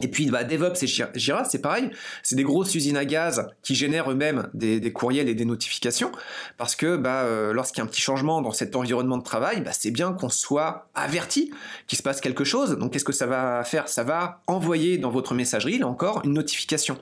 Et 0.00 0.08
puis 0.08 0.28
bah, 0.28 0.42
DevOps 0.42 0.82
et 0.82 0.86
Jira, 1.14 1.44
c'est 1.44 1.60
pareil, 1.60 1.88
c'est 2.24 2.34
des 2.34 2.42
grosses 2.42 2.74
usines 2.74 2.96
à 2.96 3.04
gaz 3.04 3.46
qui 3.62 3.76
génèrent 3.76 4.10
eux-mêmes 4.10 4.48
des, 4.52 4.92
courriels 4.92 5.28
et 5.28 5.36
des 5.36 5.44
notifications, 5.44 6.10
parce 6.58 6.74
que 6.74 6.96
bah, 6.96 7.22
euh, 7.22 7.52
lorsqu'il 7.52 7.78
y 7.78 7.82
a 7.82 7.84
un 7.84 7.86
petit 7.86 8.00
changement 8.00 8.42
dans 8.42 8.50
cet 8.50 8.74
environnement 8.74 9.18
de 9.18 9.22
travail, 9.22 9.60
bah, 9.60 9.70
c'est 9.72 9.92
bien 9.92 10.12
qu'on 10.12 10.30
soit 10.30 10.88
averti 10.96 11.52
qu'il 11.86 11.96
se 11.96 12.02
passe 12.02 12.20
quelque 12.20 12.42
chose. 12.42 12.76
Donc 12.76 12.92
qu'est-ce 12.92 13.04
que 13.04 13.12
ça 13.12 13.26
va 13.26 13.62
faire? 13.62 13.88
Ça 13.88 14.02
va 14.02 14.42
envoyer 14.48 14.98
dans 14.98 15.10
votre 15.10 15.32
messagerie, 15.32 15.78
là 15.78 15.86
encore, 15.86 16.22
une 16.24 16.32
notification. 16.32 16.98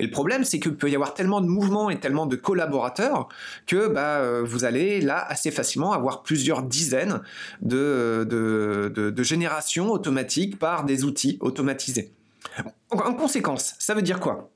Et 0.00 0.02
le 0.02 0.10
problème, 0.10 0.42
c'est 0.42 0.58
qu'il 0.58 0.74
peut 0.74 0.90
y 0.90 0.96
avoir 0.96 1.14
tellement 1.14 1.40
de 1.40 1.46
mouvements 1.46 1.88
et 1.88 2.00
tellement 2.00 2.26
de 2.26 2.34
collaborateurs 2.34 3.28
que 3.68 3.86
bah, 3.86 4.18
euh, 4.18 4.42
vous 4.44 4.64
allez 4.64 5.00
là 5.00 5.24
assez 5.28 5.52
facilement 5.52 5.92
avoir 5.92 6.24
plusieurs 6.24 6.64
dizaines 6.64 7.22
de, 7.62 8.26
de, 8.28 8.90
de 8.92 9.22
générations 9.22 9.92
automatiques 9.92 10.58
par 10.58 10.84
des 10.84 11.04
outils 11.04 11.38
automatisés. 11.40 12.10
En 12.90 13.14
conséquence, 13.14 13.74
ça 13.78 13.94
veut 13.94 14.02
dire 14.02 14.20
quoi? 14.20 14.53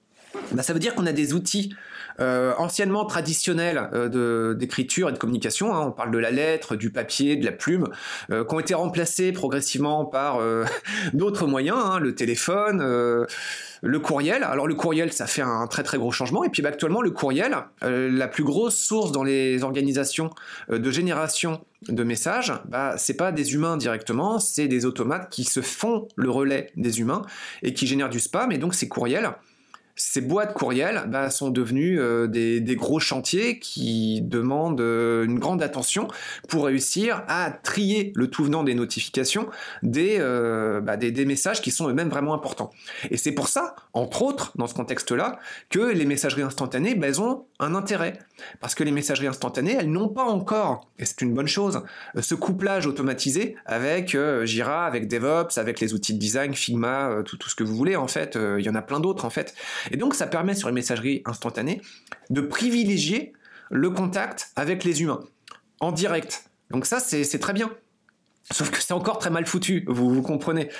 Bah, 0.52 0.62
Ça 0.62 0.72
veut 0.72 0.78
dire 0.78 0.94
qu'on 0.94 1.06
a 1.06 1.12
des 1.12 1.34
outils 1.34 1.74
euh, 2.20 2.52
anciennement 2.58 3.04
traditionnels 3.04 3.90
euh, 3.92 4.52
d'écriture 4.54 5.08
et 5.08 5.12
de 5.12 5.18
communication, 5.18 5.72
hein. 5.72 5.84
on 5.86 5.92
parle 5.92 6.10
de 6.10 6.18
la 6.18 6.32
lettre, 6.32 6.74
du 6.74 6.90
papier, 6.90 7.36
de 7.36 7.44
la 7.44 7.52
plume, 7.52 7.86
euh, 8.32 8.44
qui 8.44 8.54
ont 8.56 8.58
été 8.58 8.74
remplacés 8.74 9.30
progressivement 9.30 10.04
par 10.04 10.40
d'autres 11.12 11.46
moyens, 11.46 11.78
hein, 11.80 12.00
le 12.00 12.16
téléphone, 12.16 12.80
le 12.80 14.00
courriel. 14.00 14.42
Alors 14.42 14.66
le 14.66 14.74
courriel, 14.74 15.12
ça 15.12 15.28
fait 15.28 15.42
un 15.42 15.66
très 15.68 15.84
très 15.84 15.96
gros 15.96 16.10
changement. 16.10 16.42
Et 16.42 16.48
puis 16.48 16.60
bah, 16.60 16.70
actuellement, 16.70 17.02
le 17.02 17.10
courriel, 17.12 17.56
la 17.82 18.28
plus 18.28 18.44
grosse 18.44 18.76
source 18.76 19.12
dans 19.12 19.22
les 19.22 19.62
organisations 19.62 20.30
de 20.68 20.90
génération 20.90 21.60
de 21.88 22.02
messages, 22.02 22.52
bah, 22.68 22.94
c'est 22.96 23.16
pas 23.16 23.30
des 23.30 23.54
humains 23.54 23.76
directement, 23.76 24.40
c'est 24.40 24.66
des 24.66 24.84
automates 24.84 25.30
qui 25.30 25.44
se 25.44 25.60
font 25.60 26.08
le 26.16 26.30
relais 26.30 26.72
des 26.76 26.98
humains 26.98 27.22
et 27.62 27.72
qui 27.74 27.86
génèrent 27.86 28.08
du 28.08 28.18
spam. 28.18 28.50
Et 28.50 28.58
donc 28.58 28.74
ces 28.74 28.88
courriels, 28.88 29.30
ces 29.98 30.20
boîtes 30.20 30.54
courriels 30.54 31.02
bah, 31.08 31.28
sont 31.28 31.50
devenues 31.50 32.00
euh, 32.00 32.28
des, 32.28 32.76
gros 32.76 33.00
chantiers 33.00 33.58
qui 33.58 34.22
demandent 34.22 34.80
euh, 34.80 35.24
une 35.24 35.40
grande 35.40 35.60
attention 35.60 36.06
pour 36.48 36.66
réussir 36.66 37.24
à 37.26 37.50
trier 37.50 38.12
le 38.14 38.28
tout 38.28 38.44
venant 38.44 38.62
des 38.62 38.74
notifications 38.74 39.48
des, 39.82 40.18
euh, 40.20 40.80
bah, 40.80 40.96
des, 40.96 41.24
messages 41.24 41.60
qui 41.60 41.72
sont 41.72 41.88
eux-mêmes 41.88 42.08
vraiment 42.08 42.32
importants. 42.32 42.70
Et 43.10 43.16
c'est 43.16 43.32
pour 43.32 43.48
ça, 43.48 43.74
entre 43.92 44.22
autres, 44.22 44.52
dans 44.56 44.68
ce 44.68 44.74
contexte-là, 44.74 45.40
que 45.68 45.80
les 45.80 46.04
messageries 46.04 46.42
instantanées, 46.42 46.94
bah, 46.94 47.08
ont 47.18 47.46
un 47.58 47.74
intérêt. 47.74 48.12
Parce 48.60 48.76
que 48.76 48.84
les 48.84 48.92
messageries 48.92 49.26
instantanées, 49.26 49.76
elles 49.80 49.90
n'ont 49.90 50.08
pas 50.08 50.22
encore, 50.22 50.88
et 51.00 51.04
c'est 51.04 51.22
une 51.22 51.34
bonne 51.34 51.48
chose, 51.48 51.82
ce 52.20 52.36
couplage 52.36 52.86
automatisé 52.86 53.56
avec 53.66 54.16
Jira, 54.44 54.86
avec 54.86 55.08
DevOps, 55.08 55.58
avec 55.58 55.80
les 55.80 55.92
outils 55.92 56.14
de 56.14 56.20
design, 56.20 56.54
Figma, 56.54 57.22
tout, 57.24 57.36
tout 57.36 57.48
ce 57.48 57.56
que 57.56 57.64
vous 57.64 57.74
voulez 57.74 57.96
en 57.96 58.06
fait. 58.06 58.38
Il 58.58 58.64
y 58.64 58.70
en 58.70 58.76
a 58.76 58.82
plein 58.82 59.00
d'autres 59.00 59.24
en 59.24 59.30
fait. 59.30 59.54
Et 59.90 59.96
donc 59.96 60.14
ça 60.14 60.26
permet 60.26 60.54
sur 60.54 60.68
les 60.68 60.74
messageries 60.74 61.22
instantanées 61.24 61.80
de 62.30 62.40
privilégier 62.40 63.32
le 63.70 63.90
contact 63.90 64.52
avec 64.56 64.84
les 64.84 65.02
humains 65.02 65.20
en 65.80 65.92
direct. 65.92 66.50
Donc 66.70 66.86
ça 66.86 67.00
c'est 67.00 67.38
très 67.38 67.52
bien. 67.52 67.70
Sauf 68.50 68.70
que 68.70 68.82
c'est 68.82 68.94
encore 68.94 69.18
très 69.18 69.28
mal 69.28 69.44
foutu, 69.46 69.84
vous, 69.86 70.08
vous 70.08 70.22
comprenez. 70.22 70.70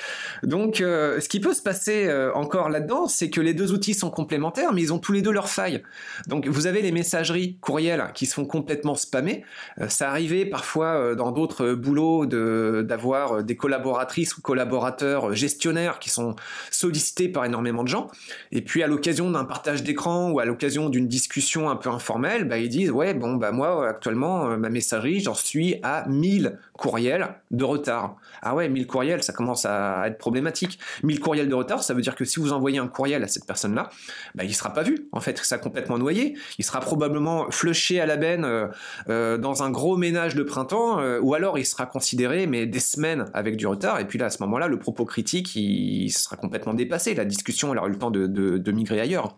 Donc, 0.42 0.80
euh, 0.80 1.20
ce 1.20 1.28
qui 1.28 1.38
peut 1.38 1.52
se 1.52 1.60
passer 1.60 2.06
euh, 2.06 2.32
encore 2.32 2.70
là-dedans, 2.70 3.08
c'est 3.08 3.28
que 3.28 3.42
les 3.42 3.52
deux 3.52 3.72
outils 3.72 3.92
sont 3.92 4.10
complémentaires, 4.10 4.72
mais 4.72 4.80
ils 4.80 4.92
ont 4.94 4.98
tous 4.98 5.12
les 5.12 5.20
deux 5.20 5.30
leurs 5.30 5.50
failles. 5.50 5.82
Donc, 6.28 6.46
vous 6.48 6.66
avez 6.66 6.80
les 6.80 6.92
messageries 6.92 7.58
courriels 7.60 8.10
qui 8.14 8.24
sont 8.24 8.46
complètement 8.46 8.94
spammées. 8.94 9.44
Euh, 9.82 9.88
ça 9.88 10.08
arrivait 10.08 10.46
parfois 10.46 11.14
dans 11.14 11.30
d'autres 11.30 11.74
boulots 11.74 12.24
d'avoir 12.24 13.44
des 13.44 13.56
collaboratrices 13.56 14.38
ou 14.38 14.40
collaborateurs 14.40 15.34
gestionnaires 15.34 15.98
qui 15.98 16.08
sont 16.08 16.36
sollicités 16.70 17.28
par 17.28 17.44
énormément 17.44 17.82
de 17.82 17.88
gens. 17.88 18.08
Et 18.50 18.62
puis, 18.62 18.82
à 18.82 18.86
l'occasion 18.86 19.30
d'un 19.30 19.44
partage 19.44 19.82
d'écran 19.82 20.30
ou 20.30 20.40
à 20.40 20.46
l'occasion 20.46 20.88
d'une 20.88 21.06
discussion 21.06 21.68
un 21.68 21.76
peu 21.76 21.90
informelle, 21.90 22.44
bah, 22.44 22.56
ils 22.56 22.70
disent 22.70 22.90
ouais 22.90 23.12
bon 23.12 23.34
bah 23.34 23.52
moi 23.52 23.88
actuellement 23.88 24.56
ma 24.56 24.70
messagerie 24.70 25.20
j'en 25.20 25.34
suis 25.34 25.76
à 25.82 26.06
1000 26.08 26.58
courriels 26.78 27.28
de 27.50 27.64
retard. 27.64 28.16
Ah 28.40 28.54
ouais, 28.54 28.68
1000 28.68 28.86
courriels, 28.86 29.22
ça 29.22 29.32
commence 29.32 29.66
à 29.66 30.04
être 30.06 30.16
problématique. 30.16 30.78
1000 31.02 31.20
courriels 31.20 31.48
de 31.48 31.54
retard, 31.54 31.82
ça 31.82 31.92
veut 31.92 32.00
dire 32.00 32.14
que 32.14 32.24
si 32.24 32.38
vous 32.38 32.52
envoyez 32.52 32.78
un 32.78 32.86
courriel 32.86 33.22
à 33.24 33.26
cette 33.26 33.44
personne-là, 33.44 33.90
bah, 34.36 34.44
il 34.44 34.54
sera 34.54 34.72
pas 34.72 34.84
vu. 34.84 35.08
En 35.12 35.20
fait, 35.20 35.36
ça 35.38 35.56
a 35.56 35.58
complètement 35.58 35.98
noyé. 35.98 36.38
Il 36.58 36.64
sera 36.64 36.80
probablement 36.80 37.50
flushé 37.50 38.00
à 38.00 38.06
la 38.06 38.16
benne 38.16 38.44
euh, 38.44 38.68
euh, 39.08 39.38
dans 39.38 39.64
un 39.64 39.70
gros 39.70 39.96
ménage 39.96 40.36
de 40.36 40.44
printemps, 40.44 41.00
euh, 41.00 41.18
ou 41.20 41.34
alors 41.34 41.58
il 41.58 41.66
sera 41.66 41.84
considéré, 41.84 42.46
mais 42.46 42.66
des 42.66 42.80
semaines 42.80 43.26
avec 43.34 43.56
du 43.56 43.66
retard. 43.66 43.98
Et 43.98 44.06
puis 44.06 44.18
là, 44.18 44.26
à 44.26 44.30
ce 44.30 44.40
moment-là, 44.44 44.68
le 44.68 44.78
propos 44.78 45.04
critique, 45.04 45.56
il, 45.56 46.10
sera 46.10 46.36
complètement 46.36 46.74
dépassé. 46.74 47.14
La 47.14 47.24
discussion, 47.24 47.72
elle 47.72 47.78
aura 47.78 47.88
eu 47.88 47.92
le 47.92 47.98
temps 47.98 48.12
de 48.12 48.72
migrer 48.72 49.00
ailleurs. 49.00 49.36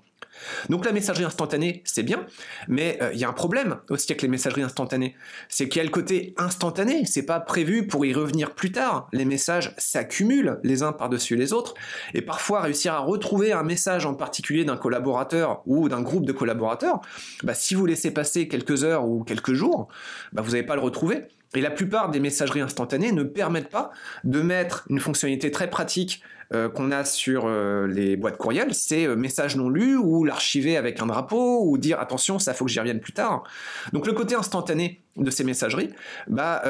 Donc 0.69 0.85
la 0.85 0.93
messagerie 0.93 1.25
instantanée, 1.25 1.83
c'est 1.85 2.03
bien, 2.03 2.27
mais 2.69 2.99
euh, 3.03 3.11
il 3.13 3.19
y 3.19 3.25
a 3.25 3.29
un 3.29 3.33
problème 3.33 3.79
aussi 3.89 4.13
avec 4.13 4.23
les 4.23 4.29
messageries 4.29 4.63
instantanées. 4.63 5.17
C'est 5.49 5.69
qu'il 5.69 5.79
y 5.79 5.81
a 5.81 5.85
le 5.85 5.91
côté 5.91 6.35
instantané, 6.37 7.05
c'est 7.07 7.25
pas 7.25 7.41
prévu 7.41 7.87
pour 7.87 8.05
y 8.05 8.13
revenir 8.13 8.55
plus 8.55 8.73
tard. 8.73 9.09
Les 9.13 9.25
messages 9.25 9.75
s'accumulent 9.79 10.59
les 10.63 10.83
uns 10.83 10.93
par-dessus 10.93 11.37
les 11.37 11.53
autres, 11.53 11.75
et 12.15 12.23
parfois 12.23 12.61
réussir 12.63 12.95
à 12.95 12.99
retrouver 12.99 13.53
un 13.53 13.63
message 13.63 14.07
en 14.07 14.15
particulier 14.15 14.65
d'un 14.65 14.77
collaborateur 14.77 15.63
ou 15.67 15.89
d'un 15.89 16.03
groupe 16.03 16.27
de 16.27 16.33
collaborateurs, 16.33 17.01
bah, 17.43 17.55
si 17.55 17.75
vous 17.75 17.87
laissez 17.87 18.11
passer 18.11 18.49
quelques 18.49 18.85
heures 18.85 19.07
ou 19.07 19.25
quelques 19.25 19.55
jours, 19.55 19.89
bah, 20.33 20.43
vous 20.43 20.53
n'allez 20.53 20.63
pas 20.63 20.77
le 20.77 20.83
retrouver. 20.83 21.27
Et 21.55 21.61
la 21.61 21.71
plupart 21.71 22.11
des 22.11 22.21
messageries 22.21 22.61
instantanées 22.61 23.13
ne 23.13 23.25
permettent 23.25 23.71
pas 23.71 23.91
de 24.25 24.41
mettre 24.41 24.85
une 24.89 25.01
fonctionnalité 25.01 25.51
très 25.51 25.69
pratique 25.69 26.23
euh, 26.53 26.69
qu'on 26.69 26.91
a 26.91 27.05
sur 27.05 27.45
euh, 27.47 27.87
les 27.87 28.17
boîtes 28.17 28.37
courriels, 28.37 28.75
c'est 28.75 29.07
euh, 29.07 29.15
message 29.15 29.55
non 29.55 29.69
lu 29.69 29.97
ou 29.97 30.25
l'archiver 30.25 30.77
avec 30.77 31.01
un 31.01 31.07
drapeau 31.07 31.65
ou 31.65 31.79
dire 31.79 32.01
attention, 32.01 32.41
ça 32.41 32.55
faut 32.55 32.65
que 32.65 32.71
j'y 32.73 32.81
revienne 32.81 32.99
plus 32.99 33.13
tard. 33.13 33.45
Donc 33.93 34.05
le 34.05 34.13
côté 34.13 34.35
instantané 34.35 35.01
de 35.17 35.31
ces 35.31 35.45
messageries, 35.45 35.91
bah 36.27 36.63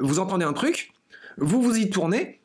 vous 0.00 0.18
entendez 0.18 0.44
un 0.44 0.52
truc, 0.52 0.92
vous 1.38 1.62
vous 1.62 1.78
y 1.78 1.88
tournez 1.88 2.37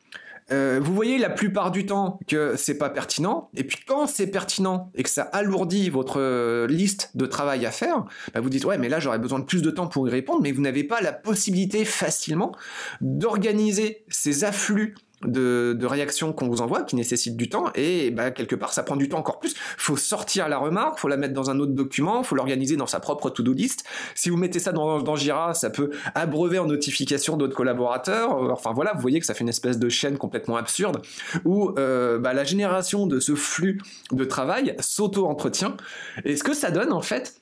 vous 0.50 0.94
voyez 0.94 1.18
la 1.18 1.30
plupart 1.30 1.70
du 1.70 1.86
temps 1.86 2.18
que 2.28 2.54
c'est 2.56 2.78
pas 2.78 2.90
pertinent, 2.90 3.50
et 3.54 3.64
puis 3.64 3.78
quand 3.86 4.06
c'est 4.06 4.26
pertinent 4.26 4.90
et 4.94 5.02
que 5.02 5.10
ça 5.10 5.22
alourdit 5.22 5.90
votre 5.90 6.66
liste 6.66 7.10
de 7.14 7.26
travail 7.26 7.66
à 7.66 7.70
faire, 7.70 8.04
bah, 8.34 8.40
vous 8.40 8.50
dites 8.50 8.64
ouais 8.64 8.78
mais 8.78 8.88
là 8.88 9.00
j'aurais 9.00 9.18
besoin 9.18 9.38
de 9.38 9.44
plus 9.44 9.62
de 9.62 9.70
temps 9.70 9.86
pour 9.86 10.08
y 10.08 10.10
répondre, 10.10 10.40
mais 10.42 10.52
vous 10.52 10.62
n'avez 10.62 10.84
pas 10.84 11.00
la 11.00 11.12
possibilité 11.12 11.84
facilement 11.84 12.52
d'organiser 13.00 14.04
ces 14.08 14.44
afflux 14.44 14.94
de, 15.26 15.84
réactions 15.84 16.32
qu'on 16.32 16.48
vous 16.48 16.60
envoie 16.60 16.82
qui 16.82 16.96
nécessitent 16.96 17.36
du 17.36 17.48
temps 17.48 17.66
et 17.74 18.10
bah, 18.10 18.30
quelque 18.30 18.56
part 18.56 18.72
ça 18.72 18.82
prend 18.82 18.96
du 18.96 19.08
temps 19.08 19.18
encore 19.18 19.38
plus. 19.38 19.54
Faut 19.76 19.96
sortir 19.96 20.48
la 20.48 20.58
remarque, 20.58 20.98
faut 20.98 21.08
la 21.08 21.16
mettre 21.16 21.34
dans 21.34 21.50
un 21.50 21.60
autre 21.60 21.72
document, 21.72 22.22
faut 22.22 22.34
l'organiser 22.34 22.76
dans 22.76 22.86
sa 22.86 23.00
propre 23.00 23.30
to-do 23.30 23.52
list. 23.52 23.84
Si 24.14 24.30
vous 24.30 24.36
mettez 24.36 24.58
ça 24.58 24.72
dans, 24.72 25.02
dans 25.02 25.16
Jira, 25.16 25.54
ça 25.54 25.70
peut 25.70 25.90
abreuver 26.14 26.58
en 26.58 26.66
notification 26.66 27.36
d'autres 27.36 27.54
collaborateurs. 27.54 28.34
Enfin 28.50 28.72
voilà, 28.72 28.92
vous 28.94 29.00
voyez 29.00 29.20
que 29.20 29.26
ça 29.26 29.34
fait 29.34 29.42
une 29.42 29.48
espèce 29.48 29.78
de 29.78 29.88
chaîne 29.88 30.18
complètement 30.18 30.56
absurde 30.56 31.02
où 31.44 31.72
euh, 31.78 32.18
bah, 32.18 32.32
la 32.32 32.44
génération 32.44 33.06
de 33.06 33.20
ce 33.20 33.34
flux 33.34 33.80
de 34.12 34.24
travail 34.24 34.74
s'auto-entretient. 34.80 35.76
Et 36.24 36.36
ce 36.36 36.44
que 36.44 36.54
ça 36.54 36.70
donne 36.70 36.92
en 36.92 37.02
fait, 37.02 37.40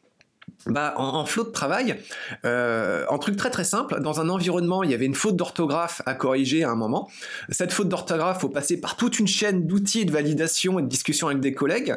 bah, 0.67 0.95
en, 0.97 1.25
flot 1.27 1.45
de 1.45 1.51
travail, 1.51 1.97
euh, 2.45 3.05
un 3.11 3.19
truc 3.19 3.37
très 3.37 3.51
très 3.51 3.65
simple, 3.65 4.01
dans 4.01 4.21
un 4.21 4.29
environnement, 4.29 4.83
il 4.83 4.91
y 4.91 4.95
avait 4.95 5.07
une 5.07 5.15
faute 5.15 5.37
d'orthographe 5.37 6.03
à 6.07 6.15
corriger 6.15 6.63
à 6.65 6.71
un 6.71 6.77
moment. 6.77 7.11
Cette 7.49 7.73
faute 7.73 7.89
d'orthographe, 7.89 8.41
faut 8.41 8.49
passer 8.49 8.81
par 8.81 8.97
toute 8.97 9.19
une 9.19 9.27
chaîne 9.27 9.67
d'outils 9.67 10.05
de 10.05 10.13
validation 10.13 10.79
et 10.79 10.83
de 10.83 10.89
discussion 10.89 11.29
avec 11.29 11.41
des 11.41 11.55
collègues, 11.55 11.97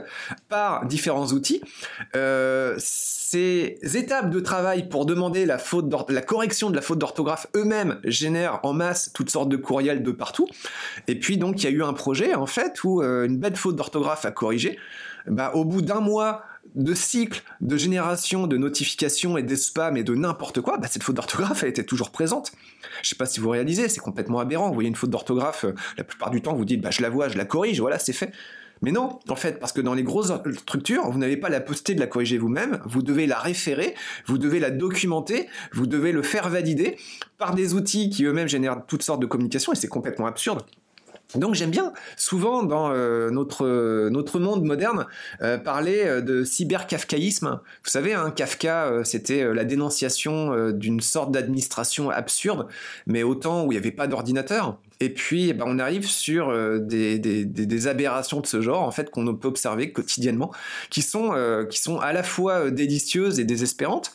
par 0.50 0.86
différents 0.86 1.28
outils. 1.28 1.62
Euh, 2.16 2.76
ces 2.78 3.78
étapes 3.96 4.30
de 4.30 4.40
travail 4.40 4.88
pour 4.88 5.06
demander 5.06 5.46
la 5.46 6.22
correction 6.22 6.70
de 6.70 6.76
la 6.76 6.82
faute 6.82 7.00
d'orthographe 7.00 7.48
eux-mêmes 7.56 8.00
génèrent 8.04 8.60
en 8.64 8.74
masse 8.74 9.12
toutes 9.14 9.30
sortes 9.30 9.50
de 9.50 9.58
courriels 9.58 10.04
de 10.04 10.12
partout. 10.12 10.48
Et 11.08 11.20
puis 11.20 11.38
donc 11.38 11.62
il 11.62 11.66
y 11.66 11.68
a 11.68 11.72
eu 11.72 11.84
un 11.84 11.94
projet 11.94 12.36
en 12.36 12.46
fait 12.46 12.84
où 12.84 13.02
euh, 13.02 13.26
une 13.26 13.38
belle 13.38 13.56
faute 13.56 13.76
d'orthographe 13.76 14.26
à 14.26 14.32
corriger. 14.32 14.78
Bah, 15.28 15.52
au 15.56 15.66
bout 15.66 15.82
d'un 15.82 16.02
mois 16.02 16.44
de 16.74 16.94
cycle 16.94 17.44
de 17.62 17.78
génération 17.78 18.48
de 18.48 18.58
notifications 18.58 19.38
et 19.38 19.44
de 19.44 19.56
spams 19.56 19.98
et 19.98 20.04
de 20.04 20.16
n'importe 20.16 20.62
quoi, 20.62 20.78
bah, 20.78 20.88
cette 20.90 21.04
faute 21.04 21.16
d'orthographe, 21.16 21.64
elle 21.64 21.70
était 21.70 21.84
toujours 21.84 22.12
présente. 22.12 22.52
Je 23.02 23.10
sais 23.10 23.16
pas 23.16 23.26
si 23.26 23.40
vous 23.40 23.50
réalisez, 23.50 23.88
c'est 23.90 24.00
complètement 24.00 24.40
aberrant. 24.40 24.68
Vous 24.68 24.74
voyez 24.74 24.90
une 24.90 24.96
faute 24.96 25.10
d'orthographe, 25.10 25.66
euh, 25.66 25.74
la 25.98 26.04
plupart 26.04 26.32
du 26.32 26.42
temps, 26.42 26.54
vous 26.54 26.66
dites, 26.66 26.82
bah, 26.82 26.92
je 26.92 27.02
la 27.02 27.10
vois, 27.10 27.30
je 27.30 27.38
la 27.38 27.46
corrige, 27.46 27.80
voilà, 27.80 28.00
c'est 28.00 28.14
fait. 28.14 28.32
Mais 28.82 28.92
non, 28.92 29.20
en 29.30 29.36
fait, 29.36 29.60
parce 29.60 29.72
que 29.72 29.82
dans 29.82 29.94
les 29.94 30.04
grosses 30.04 30.32
structures, 30.60 31.10
vous 31.10 31.18
n'avez 31.18 31.38
pas 31.38 31.50
la 31.50 31.62
possibilité 31.62 31.96
de 31.96 32.00
la 32.02 32.08
corriger 32.08 32.38
vous-même, 32.38 32.80
vous 32.86 33.02
devez 33.02 33.26
la 33.26 33.40
référer, 33.40 33.96
vous 34.26 34.38
devez 34.38 34.60
la 34.60 34.70
documenter, 34.70 35.48
vous 35.72 35.88
devez 35.88 36.12
le 36.12 36.22
faire 36.22 36.50
valider 36.50 36.98
par 37.38 37.56
des 37.56 37.74
outils 37.74 38.10
qui 38.10 38.26
eux-mêmes 38.26 38.50
génèrent 38.50 38.86
toutes 38.86 39.04
sortes 39.04 39.22
de 39.22 39.26
communications, 39.26 39.72
et 39.72 39.76
c'est 39.76 39.88
complètement 39.88 40.28
absurde. 40.28 40.62
Donc 41.34 41.56
j'aime 41.56 41.72
bien 41.72 41.92
souvent 42.18 42.64
dans 42.64 42.92
euh, 42.92 43.30
notre, 43.30 44.10
notre 44.10 44.40
monde 44.40 44.64
moderne 44.64 45.06
euh, 45.42 45.58
parler 45.58 46.04
euh, 46.06 46.22
de 46.22 46.44
cyberkafkaïsme. 46.44 47.60
Vous 47.84 47.90
savez, 47.90 48.14
hein, 48.14 48.32
Kafka, 48.32 49.04
c'était 49.04 49.54
la 49.54 49.66
dénonciation 49.66 50.72
d'une 50.72 51.02
sorte 51.02 51.32
d'administration 51.32 52.10
absurde, 52.10 52.68
mais 53.08 53.24
autant 53.24 53.66
où 53.66 53.72
il 53.72 53.76
n'y 53.76 53.80
avait 53.80 53.92
pas 53.92 54.08
d'ordinateur. 54.08 54.78
Et 55.00 55.10
puis, 55.10 55.52
ben, 55.54 55.66
on 55.68 55.80
arrive 55.80 56.08
sur 56.08 56.50
euh, 56.50 56.80
des, 56.80 57.88
aberrations 57.88 58.40
de 58.40 58.46
ce 58.46 58.62
genre, 58.62 58.82
en 58.82 58.92
fait, 58.92 59.10
qu'on 59.10 59.36
peut 59.36 59.48
observer 59.48 59.92
quotidiennement, 59.92 60.52
qui 60.90 61.02
sont, 61.02 61.34
euh, 61.34 61.66
qui 61.66 61.80
sont 61.80 62.00
à 62.00 62.14
la 62.14 62.24
fois 62.24 62.54
euh, 62.54 62.72
délicieuses 62.72 63.40
et 63.40 63.44
désespérantes. 63.44 64.14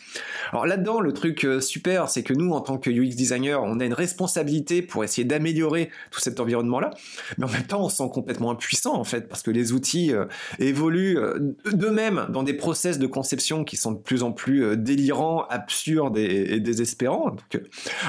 Alors 0.53 0.67
là-dedans, 0.67 1.01
le 1.01 1.13
truc 1.13 1.47
super, 1.61 2.09
c'est 2.09 2.23
que 2.23 2.33
nous, 2.33 2.53
en 2.53 2.61
tant 2.61 2.79
que 2.79 2.91
UX 2.91 3.15
designer, 3.15 3.63
on 3.63 3.79
a 3.79 3.85
une 3.85 3.95
responsabilité 3.95 4.83
pour 4.83 5.05
essayer 5.05 5.25
d'améliorer 5.25 5.91
tout 6.11 6.21
cet 6.21 6.41
environnement-là, 6.41 6.91
mais 7.39 7.45
en 7.45 7.51
même 7.51 7.67
temps, 7.67 7.85
on 7.85 7.89
se 7.89 7.99
sent 7.99 8.11
complètement 8.13 8.51
impuissant, 8.51 8.95
en 8.95 9.05
fait, 9.05 9.29
parce 9.29 9.43
que 9.43 9.51
les 9.51 9.73
outils 9.73 10.13
évoluent 10.59 11.19
d'eux-mêmes 11.73 12.27
dans 12.31 12.43
des 12.43 12.55
process 12.55 12.99
de 12.99 13.07
conception 13.07 13.65
qui 13.65 13.77
sont 13.77 13.93
de 13.93 13.99
plus 13.99 14.23
en 14.23 14.33
plus 14.33 14.77
délirants, 14.77 15.47
absurdes 15.49 16.19
et, 16.19 16.59
désespérants. 16.59 17.37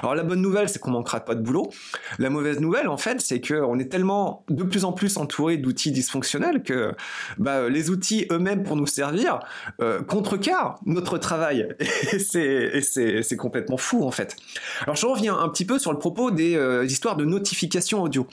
Alors 0.01 0.15
la 0.15 0.23
bonne 0.23 0.41
nouvelle, 0.41 0.69
c'est 0.69 0.79
qu'on 0.79 0.91
manquera 0.91 1.19
pas 1.19 1.35
de 1.35 1.41
boulot. 1.41 1.69
La 2.17 2.29
mauvaise 2.29 2.60
nouvelle, 2.61 2.87
en 2.87 2.97
fait, 2.97 3.19
c'est 3.21 3.41
qu'on 3.41 3.77
est 3.79 3.91
tellement 3.91 4.45
de 4.49 4.63
plus 4.63 4.85
en 4.85 4.93
plus 4.93 5.17
entouré 5.17 5.57
d'outils 5.57 5.91
dysfonctionnels 5.91 6.63
que 6.63 6.93
bah, 7.37 7.69
les 7.69 7.89
outils 7.89 8.27
eux-mêmes 8.31 8.63
pour 8.63 8.75
nous 8.75 8.87
servir 8.87 9.39
euh, 9.81 10.01
contrecarrent 10.01 10.79
notre 10.85 11.17
travail. 11.17 11.67
Et 12.33 12.81
c'est 12.81 13.37
complètement 13.37 13.77
fou, 13.77 14.03
en 14.03 14.11
fait. 14.11 14.35
Alors, 14.83 14.95
je 14.95 15.05
reviens 15.05 15.37
un 15.37 15.49
petit 15.49 15.65
peu 15.65 15.79
sur 15.79 15.91
le 15.91 15.99
propos 15.99 16.31
des 16.31 16.55
euh, 16.55 16.85
histoires 16.85 17.15
de 17.15 17.25
notification 17.25 18.01
audio. 18.01 18.27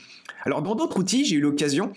Alors 0.45 0.61
dans 0.61 0.75
d'autres 0.75 0.99
outils, 0.99 1.25
j'ai 1.25 1.35
eu 1.35 1.41
l'occasion, 1.41 1.91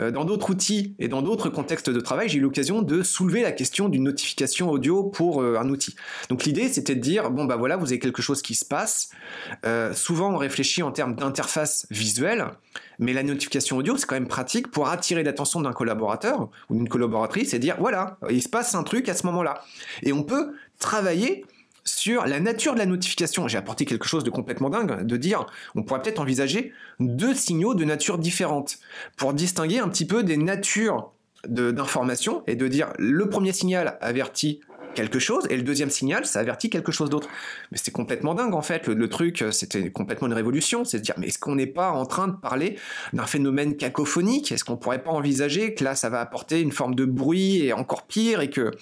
euh, 0.00 0.10
dans 0.10 0.24
d'autres 0.24 0.50
outils 0.50 0.94
et 0.98 1.08
dans 1.08 1.22
d'autres 1.22 1.48
contextes 1.48 1.90
de 1.90 2.00
travail, 2.00 2.28
j'ai 2.28 2.38
eu 2.38 2.40
l'occasion 2.42 2.82
de 2.82 3.02
soulever 3.02 3.42
la 3.42 3.52
question 3.52 3.88
d'une 3.88 4.04
notification 4.04 4.70
audio 4.70 5.04
pour 5.04 5.42
euh, 5.42 5.58
un 5.58 5.68
outil. 5.68 5.96
Donc 6.28 6.44
l'idée, 6.44 6.68
c'était 6.68 6.94
de 6.94 7.00
dire, 7.00 7.30
bon 7.30 7.44
bah 7.44 7.56
voilà, 7.56 7.76
vous 7.76 7.86
avez 7.86 7.98
quelque 7.98 8.22
chose 8.22 8.42
qui 8.42 8.54
se 8.54 8.64
passe. 8.64 9.10
Euh, 9.64 9.92
souvent, 9.94 10.32
on 10.32 10.36
réfléchit 10.36 10.82
en 10.82 10.92
termes 10.92 11.14
d'interface 11.14 11.86
visuelle, 11.90 12.46
mais 12.98 13.12
la 13.12 13.22
notification 13.22 13.78
audio, 13.78 13.96
c'est 13.96 14.06
quand 14.06 14.16
même 14.16 14.28
pratique 14.28 14.70
pour 14.70 14.88
attirer 14.88 15.22
l'attention 15.22 15.60
d'un 15.60 15.72
collaborateur 15.72 16.50
ou 16.68 16.74
d'une 16.76 16.88
collaboratrice 16.88 17.54
et 17.54 17.58
dire, 17.58 17.76
voilà, 17.78 18.18
il 18.30 18.42
se 18.42 18.48
passe 18.48 18.74
un 18.74 18.82
truc 18.82 19.08
à 19.08 19.14
ce 19.14 19.26
moment-là. 19.26 19.62
Et 20.02 20.12
on 20.12 20.22
peut 20.22 20.54
travailler 20.78 21.44
sur 21.86 22.26
la 22.26 22.40
nature 22.40 22.74
de 22.74 22.78
la 22.78 22.86
notification. 22.86 23.48
J'ai 23.48 23.56
apporté 23.56 23.86
quelque 23.86 24.06
chose 24.06 24.24
de 24.24 24.30
complètement 24.30 24.68
dingue, 24.68 25.06
de 25.06 25.16
dire 25.16 25.46
on 25.74 25.82
pourrait 25.82 26.02
peut-être 26.02 26.20
envisager 26.20 26.72
deux 27.00 27.34
signaux 27.34 27.74
de 27.74 27.84
nature 27.84 28.18
différente 28.18 28.78
pour 29.16 29.32
distinguer 29.32 29.78
un 29.78 29.88
petit 29.88 30.06
peu 30.06 30.22
des 30.22 30.36
natures 30.36 31.12
d'informations 31.48 32.42
et 32.46 32.56
de 32.56 32.66
dire 32.66 32.92
le 32.98 33.28
premier 33.28 33.52
signal 33.52 33.98
avertit 34.00 34.60
quelque 34.94 35.18
chose 35.18 35.46
et 35.50 35.56
le 35.56 35.62
deuxième 35.62 35.90
signal 35.90 36.26
ça 36.26 36.40
avertit 36.40 36.70
quelque 36.70 36.90
chose 36.90 37.10
d'autre. 37.10 37.28
Mais 37.70 37.78
c'est 37.80 37.92
complètement 37.92 38.34
dingue 38.34 38.54
en 38.54 38.62
fait. 38.62 38.88
Le, 38.88 39.08
truc 39.08 39.44
c'était 39.52 39.90
complètement 39.90 40.26
une 40.26 40.32
révolution, 40.32 40.84
c'est 40.84 40.98
de 40.98 41.02
dire 41.04 41.14
mais 41.18 41.28
est-ce 41.28 41.38
qu'on 41.38 41.54
n'est 41.54 41.66
pas 41.66 41.92
en 41.92 42.06
train 42.06 42.26
de 42.26 42.36
parler 42.36 42.76
d'un 43.12 43.26
phénomène 43.26 43.76
cacophonique? 43.76 44.50
Est-ce 44.50 44.64
qu'on 44.64 44.76
pourrait 44.76 45.02
pas 45.02 45.12
envisager 45.12 45.74
que 45.74 45.84
là 45.84 45.94
ça 45.94 46.08
va 46.08 46.20
apporter 46.20 46.60
une 46.60 46.72
forme 46.72 46.96
de 46.96 47.04
bruit 47.04 47.64
et 47.64 47.72
encore 47.72 48.06
pire 48.06 48.40
et 48.40 48.50
que 48.50 48.72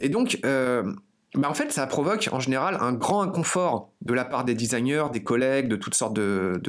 et 0.00 0.10
donc 0.10 0.38
euh, 0.44 0.82
bah 1.34 1.50
en 1.50 1.54
fait, 1.54 1.72
ça 1.72 1.86
provoque 1.86 2.28
en 2.30 2.38
général 2.38 2.78
un 2.80 2.92
grand 2.92 3.22
inconfort 3.22 3.90
de 4.02 4.14
la 4.14 4.24
part 4.24 4.44
des 4.44 4.54
designers, 4.54 5.06
des 5.12 5.22
collègues, 5.22 5.68
de 5.68 5.76
toutes 5.76 5.94
sortes 5.94 6.14
de, 6.14 6.60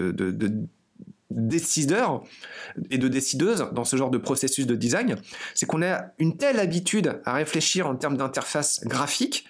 décideurs 1.29 2.23
et 2.89 2.97
de 2.97 3.07
décideuses 3.07 3.67
dans 3.73 3.83
ce 3.83 3.95
genre 3.95 4.09
de 4.09 4.17
processus 4.17 4.65
de 4.65 4.75
design, 4.75 5.17
c'est 5.53 5.65
qu'on 5.65 5.83
a 5.83 6.05
une 6.17 6.37
telle 6.37 6.59
habitude 6.59 7.19
à 7.25 7.33
réfléchir 7.33 7.87
en 7.87 7.95
termes 7.95 8.17
d'interface 8.17 8.81
graphique 8.85 9.45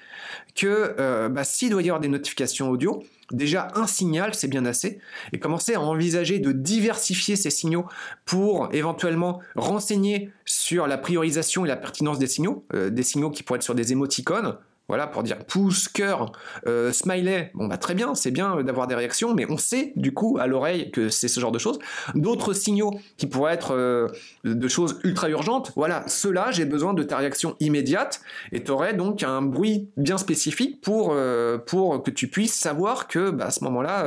que 0.55 0.95
euh, 0.99 1.29
bah, 1.29 1.43
s'il 1.43 1.69
doit 1.69 1.81
y 1.81 1.89
avoir 1.89 1.99
des 1.99 2.07
notifications 2.07 2.69
audio, 2.69 3.03
déjà 3.31 3.69
un 3.75 3.87
signal, 3.87 4.33
c'est 4.33 4.47
bien 4.47 4.65
assez, 4.65 4.99
et 5.31 5.39
commencer 5.39 5.75
à 5.75 5.81
envisager 5.81 6.39
de 6.39 6.51
diversifier 6.51 7.35
ces 7.35 7.49
signaux 7.49 7.85
pour 8.25 8.69
éventuellement 8.73 9.41
renseigner 9.55 10.31
sur 10.45 10.87
la 10.87 10.97
priorisation 10.97 11.65
et 11.65 11.67
la 11.67 11.75
pertinence 11.75 12.19
des 12.19 12.27
signaux, 12.27 12.65
euh, 12.73 12.89
des 12.89 13.03
signaux 13.03 13.31
qui 13.31 13.43
pourraient 13.43 13.57
être 13.57 13.63
sur 13.63 13.75
des 13.75 13.91
émoticônes, 13.91 14.57
voilà, 14.87 15.07
pour 15.07 15.23
dire 15.23 15.37
pouce, 15.45 15.87
cœur, 15.87 16.31
euh, 16.67 16.91
smiley. 16.91 17.51
Bon, 17.53 17.67
bah 17.67 17.77
très 17.77 17.95
bien, 17.95 18.15
c'est 18.15 18.31
bien 18.31 18.61
d'avoir 18.63 18.87
des 18.87 18.95
réactions, 18.95 19.33
mais 19.33 19.45
on 19.49 19.57
sait 19.57 19.93
du 19.95 20.13
coup 20.13 20.37
à 20.39 20.47
l'oreille 20.47 20.91
que 20.91 21.09
c'est 21.09 21.27
ce 21.27 21.39
genre 21.39 21.51
de 21.51 21.59
choses. 21.59 21.79
D'autres 22.13 22.53
signaux 22.53 22.91
qui 23.17 23.27
pourraient 23.27 23.53
être 23.53 23.73
euh, 23.73 24.07
de 24.43 24.67
choses 24.67 24.99
ultra 25.03 25.29
urgentes, 25.29 25.71
voilà, 25.75 26.03
ceux-là, 26.07 26.51
j'ai 26.51 26.65
besoin 26.65 26.93
de 26.93 27.03
ta 27.03 27.17
réaction 27.17 27.55
immédiate 27.59 28.21
et 28.51 28.63
tu 28.63 28.71
aurais 28.71 28.93
donc 28.93 29.23
un 29.23 29.41
bruit 29.41 29.89
bien 29.97 30.17
spécifique 30.17 30.81
pour, 30.81 31.11
euh, 31.13 31.57
pour 31.57 32.03
que 32.03 32.11
tu 32.11 32.27
puisses 32.27 32.53
savoir 32.53 33.07
que 33.07 33.31
bah, 33.31 33.45
à 33.45 33.51
ce 33.51 33.63
moment-là, 33.63 34.05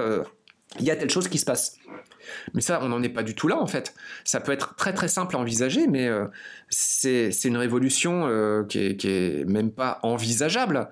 il 0.78 0.84
y 0.84 0.90
a 0.90 0.96
telle 0.96 1.10
chose 1.10 1.28
qui 1.28 1.38
se 1.38 1.44
passe. 1.44 1.78
Mais 2.54 2.60
ça, 2.60 2.80
on 2.82 2.88
n'en 2.88 3.02
est 3.02 3.08
pas 3.08 3.22
du 3.22 3.34
tout 3.34 3.48
là 3.48 3.58
en 3.58 3.66
fait. 3.66 3.94
Ça 4.24 4.40
peut 4.40 4.52
être 4.52 4.74
très 4.76 4.92
très 4.92 5.08
simple 5.08 5.36
à 5.36 5.38
envisager, 5.38 5.86
mais 5.86 6.08
euh, 6.08 6.26
c'est 6.68 7.30
une 7.44 7.56
révolution 7.56 8.26
euh, 8.26 8.64
qui, 8.64 8.78
est, 8.78 8.96
qui, 8.96 9.08
est, 9.08 9.44
même 9.48 9.70
pas 9.70 9.98
envisageable. 10.02 10.88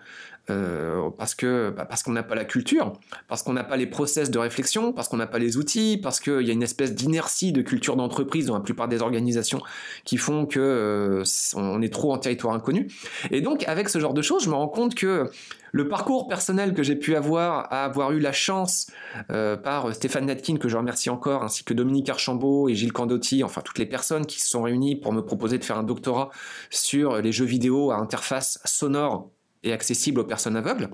Euh, 0.49 1.11
parce 1.19 1.35
que 1.35 1.71
bah, 1.71 1.85
parce 1.87 2.05
qu'on 2.05 2.13
n'a 2.13 2.23
pas 2.23 2.37
la 2.37 2.45
culture, 2.45 2.93
parce 3.27 3.43
qu'on 3.43 3.53
n'a 3.53 3.65
pas 3.65 3.77
les 3.77 3.87
process 3.87 4.31
de 4.31 4.39
réflexion, 4.39 4.93
parce 4.93 5.09
qu'on 5.09 5.17
n'a 5.17 5.27
pas 5.27 5.41
les 5.41 5.57
outils, 5.57 5.99
parce 6.01 6.21
qu'il 6.21 6.43
y 6.43 6.51
a 6.51 6.53
une 6.53 6.63
espèce 6.63 6.95
d'inertie 6.95 7.53
de 7.53 7.63
culture 7.63 7.97
d'entreprise 7.97 8.47
dans 8.47 8.55
la 8.55 8.61
plupart 8.61 8.87
des 8.87 9.03
organisations 9.03 9.61
qui 10.05 10.17
font 10.19 10.47
que 10.47 10.61
euh, 10.61 11.25
on 11.57 11.83
est 11.83 11.93
trop 11.93 12.13
en 12.13 12.19
territoire 12.19 12.55
inconnu. 12.55 12.89
Et 13.33 13.41
donc 13.41 13.65
avec 13.67 13.89
ce 13.89 13.99
genre 13.99 14.15
de 14.15 14.23
choses, 14.23 14.45
je 14.45 14.51
me 14.51 14.55
rends 14.55 14.69
compte 14.69 14.95
que 14.95 15.29
le 15.73 15.89
parcours 15.89 16.29
personnel 16.29 16.75
que 16.75 16.83
j'ai 16.85 16.97
pu 16.97 17.17
avoir, 17.17 17.73
à 17.73 17.85
avoir 17.85 18.13
eu 18.13 18.21
la 18.21 18.33
chance 18.33 18.87
euh, 19.31 19.57
par 19.57 19.93
Stéphane 19.95 20.27
Natkin, 20.27 20.57
que 20.59 20.69
je 20.69 20.77
remercie 20.77 21.11
encore, 21.11 21.43
ainsi 21.43 21.65
que 21.65 21.75
Dominique 21.75 22.09
Archambault 22.09 22.69
et 22.69 22.75
Gilles 22.75 22.93
Candotti, 22.93 23.43
enfin 23.43 23.63
toutes 23.63 23.79
les 23.79 23.87
personnes 23.87 24.27
qui 24.27 24.41
se 24.41 24.49
sont 24.49 24.63
réunies 24.63 24.95
pour 24.95 25.13
me 25.13 25.23
proposer 25.23 25.59
de 25.59 25.65
faire 25.65 25.77
un 25.77 25.83
doctorat 25.83 26.31
sur 26.71 27.21
les 27.21 27.33
jeux 27.33 27.45
vidéo 27.45 27.91
à 27.91 27.97
interface 27.97 28.61
sonore 28.65 29.31
et 29.67 29.73
accessible 29.73 30.21
aux 30.21 30.25
personnes 30.25 30.57
aveugles, 30.57 30.89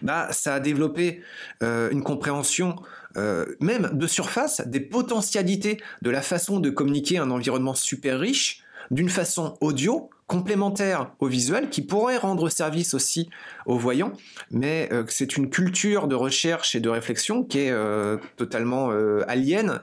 bah, 0.00 0.28
ça 0.32 0.54
a 0.54 0.60
développé 0.60 1.22
euh, 1.62 1.90
une 1.90 2.02
compréhension 2.02 2.76
euh, 3.16 3.44
même 3.60 3.90
de 3.92 4.06
surface 4.06 4.66
des 4.66 4.80
potentialités 4.80 5.82
de 6.00 6.10
la 6.10 6.22
façon 6.22 6.60
de 6.60 6.70
communiquer 6.70 7.18
un 7.18 7.30
environnement 7.30 7.74
super 7.74 8.18
riche 8.18 8.61
d'une 8.92 9.08
façon 9.08 9.56
audio 9.60 10.10
complémentaire 10.26 11.10
au 11.18 11.26
visuel 11.26 11.68
qui 11.68 11.82
pourrait 11.82 12.16
rendre 12.16 12.48
service 12.48 12.94
aussi 12.94 13.28
aux 13.66 13.76
voyants, 13.76 14.12
mais 14.50 14.88
euh, 14.90 15.04
c'est 15.08 15.36
une 15.36 15.50
culture 15.50 16.08
de 16.08 16.14
recherche 16.14 16.74
et 16.74 16.80
de 16.80 16.88
réflexion 16.88 17.44
qui 17.44 17.58
est 17.58 17.70
euh, 17.70 18.16
totalement 18.36 18.90
euh, 18.92 19.24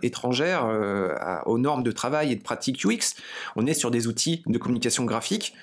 étrangère 0.02 0.66
aux 1.46 1.58
normes 1.58 1.84
de 1.84 1.92
travail 1.92 2.32
et 2.32 2.36
de 2.36 2.42
pratique 2.42 2.84
UX. 2.84 3.16
On 3.56 3.68
est 3.68 3.74
sur 3.74 3.92
des 3.92 4.08
outils 4.08 4.44
de 4.48 4.58
communication 4.58 5.06
graphique, 5.06 5.54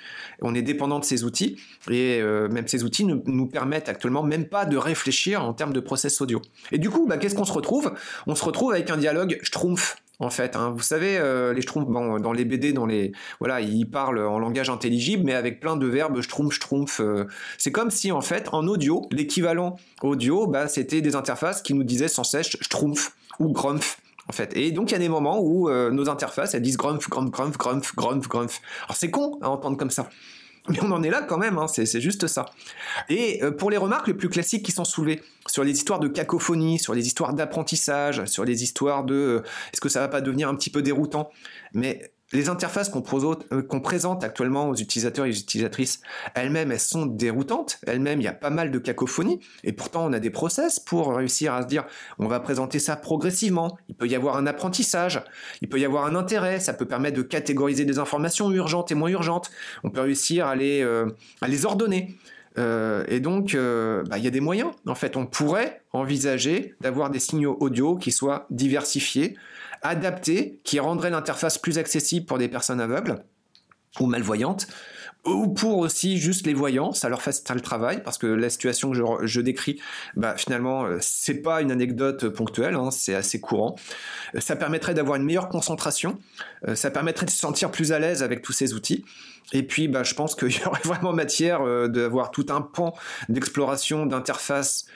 on 0.40 0.54
est 0.54 0.62
dépendant 0.62 0.98
de 0.98 1.04
ces 1.04 1.24
outils, 1.24 1.56
et 1.90 2.22
même 2.22 2.68
ces 2.68 2.84
outils 2.84 3.04
ne 3.04 3.16
nous 3.26 3.46
permettent 3.46 3.88
actuellement 3.88 4.22
même 4.22 4.46
pas 4.46 4.66
de 4.66 4.76
réfléchir 4.76 5.44
en 5.44 5.52
termes 5.52 5.72
de 5.72 5.80
process 5.80 6.20
audio. 6.20 6.42
Et 6.72 6.78
du 6.78 6.90
coup, 6.90 7.06
bah, 7.06 7.16
qu'est-ce 7.16 7.34
qu'on 7.34 7.44
se 7.44 7.52
retrouve? 7.52 7.92
On 8.26 8.34
se 8.34 8.44
retrouve 8.44 8.72
avec 8.72 8.90
un 8.90 8.96
dialogue 8.96 9.38
schtroumpf 9.42 9.96
en 10.18 10.30
fait. 10.30 10.56
Hein. 10.56 10.72
Vous 10.74 10.82
savez, 10.82 11.18
euh, 11.18 11.52
les 11.52 11.62
schtroumpfs, 11.62 11.88
dans 11.88 12.32
les 12.32 12.44
BD, 12.44 12.72
dans 12.72 12.86
les, 12.86 13.12
voilà, 13.38 13.60
ils 13.60 13.84
parlent 13.84 14.20
en 14.20 14.38
langage 14.38 14.70
intelligible, 14.70 15.24
mais 15.24 15.34
avec 15.34 15.60
plein 15.60 15.76
de 15.76 15.86
verbes 15.86 16.20
schtroumpf, 16.20 16.54
schtroumpf. 16.54 17.00
Euh. 17.00 17.26
c'est 17.58 17.72
comme 17.72 17.90
si, 17.90 18.12
en 18.12 18.20
fait, 18.20 18.48
en 18.52 18.66
audio, 18.66 19.06
l'équivalent 19.10 19.76
audio, 20.02 20.46
bah, 20.46 20.68
c'était 20.68 21.00
des 21.00 21.16
interfaces 21.16 21.62
qui 21.62 21.74
nous 21.74 21.84
disaient 21.84 22.08
sans 22.08 22.24
cesse 22.24 22.48
schtroumpf 22.48 23.12
ou 23.38 23.52
grumpf. 23.52 23.98
En 24.28 24.32
fait. 24.32 24.56
Et 24.56 24.72
donc 24.72 24.90
il 24.90 24.94
y 24.94 24.96
a 24.96 24.98
des 24.98 25.08
moments 25.08 25.38
où 25.38 25.68
euh, 25.68 25.92
nos 25.92 26.08
interfaces 26.08 26.52
elles 26.54 26.62
disent 26.62 26.76
grumpf, 26.76 27.08
grumpf, 27.08 27.30
grumpf, 27.30 27.56
grumpf, 27.56 27.94
grumpf, 27.94 28.28
grumpf. 28.28 28.60
Alors 28.86 28.96
c'est 28.96 29.08
con 29.08 29.38
à 29.40 29.48
entendre 29.48 29.76
comme 29.76 29.90
ça. 29.90 30.08
Mais 30.68 30.78
on 30.82 30.90
en 30.90 31.02
est 31.02 31.10
là 31.10 31.22
quand 31.22 31.38
même, 31.38 31.58
hein, 31.58 31.66
c'est 31.68 32.00
juste 32.00 32.26
ça. 32.26 32.46
Et 33.08 33.42
euh, 33.42 33.50
pour 33.50 33.70
les 33.70 33.76
remarques 33.76 34.08
les 34.08 34.14
plus 34.14 34.28
classiques 34.28 34.64
qui 34.64 34.72
sont 34.72 34.84
soulevées 34.84 35.22
sur 35.46 35.64
les 35.64 35.72
histoires 35.72 36.00
de 36.00 36.08
cacophonie, 36.08 36.78
sur 36.78 36.94
les 36.94 37.06
histoires 37.06 37.34
d'apprentissage, 37.34 38.24
sur 38.26 38.44
les 38.44 38.62
histoires 38.62 39.04
de 39.04 39.14
euh, 39.14 39.42
est-ce 39.72 39.80
que 39.80 39.88
ça 39.88 40.00
va 40.00 40.08
pas 40.08 40.20
devenir 40.20 40.48
un 40.48 40.54
petit 40.54 40.70
peu 40.70 40.82
déroutant? 40.82 41.30
Mais 41.72 42.10
les 42.32 42.48
interfaces 42.48 42.90
euh, 42.92 43.62
qu'on 43.62 43.80
présente 43.80 44.24
actuellement 44.24 44.68
aux 44.68 44.74
utilisateurs 44.74 45.26
et 45.26 45.30
aux 45.30 45.32
utilisatrices, 45.32 46.00
elles-mêmes, 46.34 46.72
elles 46.72 46.80
sont 46.80 47.06
déroutantes. 47.06 47.78
Elles-mêmes, 47.86 48.20
il 48.20 48.24
y 48.24 48.28
a 48.28 48.32
pas 48.32 48.50
mal 48.50 48.70
de 48.70 48.78
cacophonie. 48.78 49.40
Et 49.62 49.72
pourtant, 49.72 50.04
on 50.04 50.12
a 50.12 50.18
des 50.18 50.30
process 50.30 50.80
pour 50.80 51.14
réussir 51.14 51.54
à 51.54 51.62
se 51.62 51.68
dire, 51.68 51.84
on 52.18 52.26
va 52.26 52.40
présenter 52.40 52.78
ça 52.78 52.96
progressivement. 52.96 53.78
Il 53.88 53.94
peut 53.94 54.08
y 54.08 54.16
avoir 54.16 54.36
un 54.36 54.46
apprentissage. 54.46 55.22
Il 55.62 55.68
peut 55.68 55.78
y 55.78 55.84
avoir 55.84 56.04
un 56.06 56.16
intérêt. 56.16 56.58
Ça 56.58 56.72
peut 56.72 56.86
permettre 56.86 57.16
de 57.16 57.22
catégoriser 57.22 57.84
des 57.84 57.98
informations 57.98 58.50
urgentes 58.50 58.90
et 58.90 58.96
moins 58.96 59.10
urgentes. 59.10 59.50
On 59.84 59.90
peut 59.90 60.00
réussir 60.00 60.46
à 60.46 60.56
les, 60.56 60.82
euh, 60.82 61.06
à 61.40 61.48
les 61.48 61.64
ordonner. 61.64 62.16
Euh, 62.58 63.04
et 63.08 63.20
donc, 63.20 63.54
bah, 63.54 64.18
il 64.18 64.24
y 64.24 64.26
a 64.26 64.30
des 64.30 64.40
moyens. 64.40 64.70
En 64.86 64.94
fait, 64.94 65.16
on 65.16 65.26
pourrait 65.26 65.82
envisager 65.92 66.74
d'avoir 66.80 67.10
des 67.10 67.20
signaux 67.20 67.56
audio 67.60 67.96
qui 67.96 68.10
soient 68.10 68.46
diversifiés, 68.50 69.36
adapté 69.88 70.60
qui 70.64 70.80
rendrait 70.80 71.10
l'interface 71.10 71.58
plus 71.58 71.78
accessible 71.78 72.26
pour 72.26 72.38
des 72.38 72.48
personnes 72.48 72.80
aveugles 72.80 73.24
ou 74.00 74.06
malvoyantes, 74.06 74.66
ou 75.26 75.48
pour 75.48 75.78
aussi 75.78 76.18
juste 76.18 76.46
les 76.46 76.54
voyants, 76.54 76.92
ça 76.92 77.08
leur 77.08 77.20
faciliterait 77.20 77.56
le 77.56 77.60
travail, 77.60 78.02
parce 78.02 78.16
que 78.16 78.26
la 78.26 78.48
situation 78.48 78.92
que 78.92 79.26
je, 79.26 79.40
décris, 79.40 79.80
bah, 80.14 80.34
finalement, 80.36 80.84
euh, 80.84 80.98
c'est 81.00 81.42
pas 81.42 81.62
une 81.62 81.72
anecdote 81.72 82.28
ponctuelle, 82.28 82.74
hein, 82.74 82.90
c'est 82.90 83.14
assez 83.14 83.40
courant. 83.40 83.74
Euh, 84.34 84.40
ça 84.40 84.56
permettrait 84.56 84.94
d'avoir 84.94 85.16
une 85.16 85.24
meilleure 85.24 85.48
concentration, 85.48 86.18
euh, 86.68 86.74
ça 86.74 86.90
permettrait 86.90 87.26
de 87.26 87.30
se 87.30 87.38
sentir 87.38 87.70
plus 87.70 87.92
à 87.92 87.98
l'aise 87.98 88.22
avec 88.22 88.42
tous 88.42 88.52
ces 88.52 88.72
outils. 88.72 89.04
Et 89.52 89.62
puis, 89.62 89.88
bah, 89.88 90.04
je 90.04 90.14
pense 90.14 90.34
qu'il 90.34 90.52
y 90.52 90.64
aurait 90.64 90.80
vraiment 90.84 91.12
matière 91.12 91.60
d'avoir 91.88 92.30
tout 92.30 92.46
un 92.50 92.60
pan 92.60 92.94
d'exploration 93.28 94.06
d'interface 94.06 94.86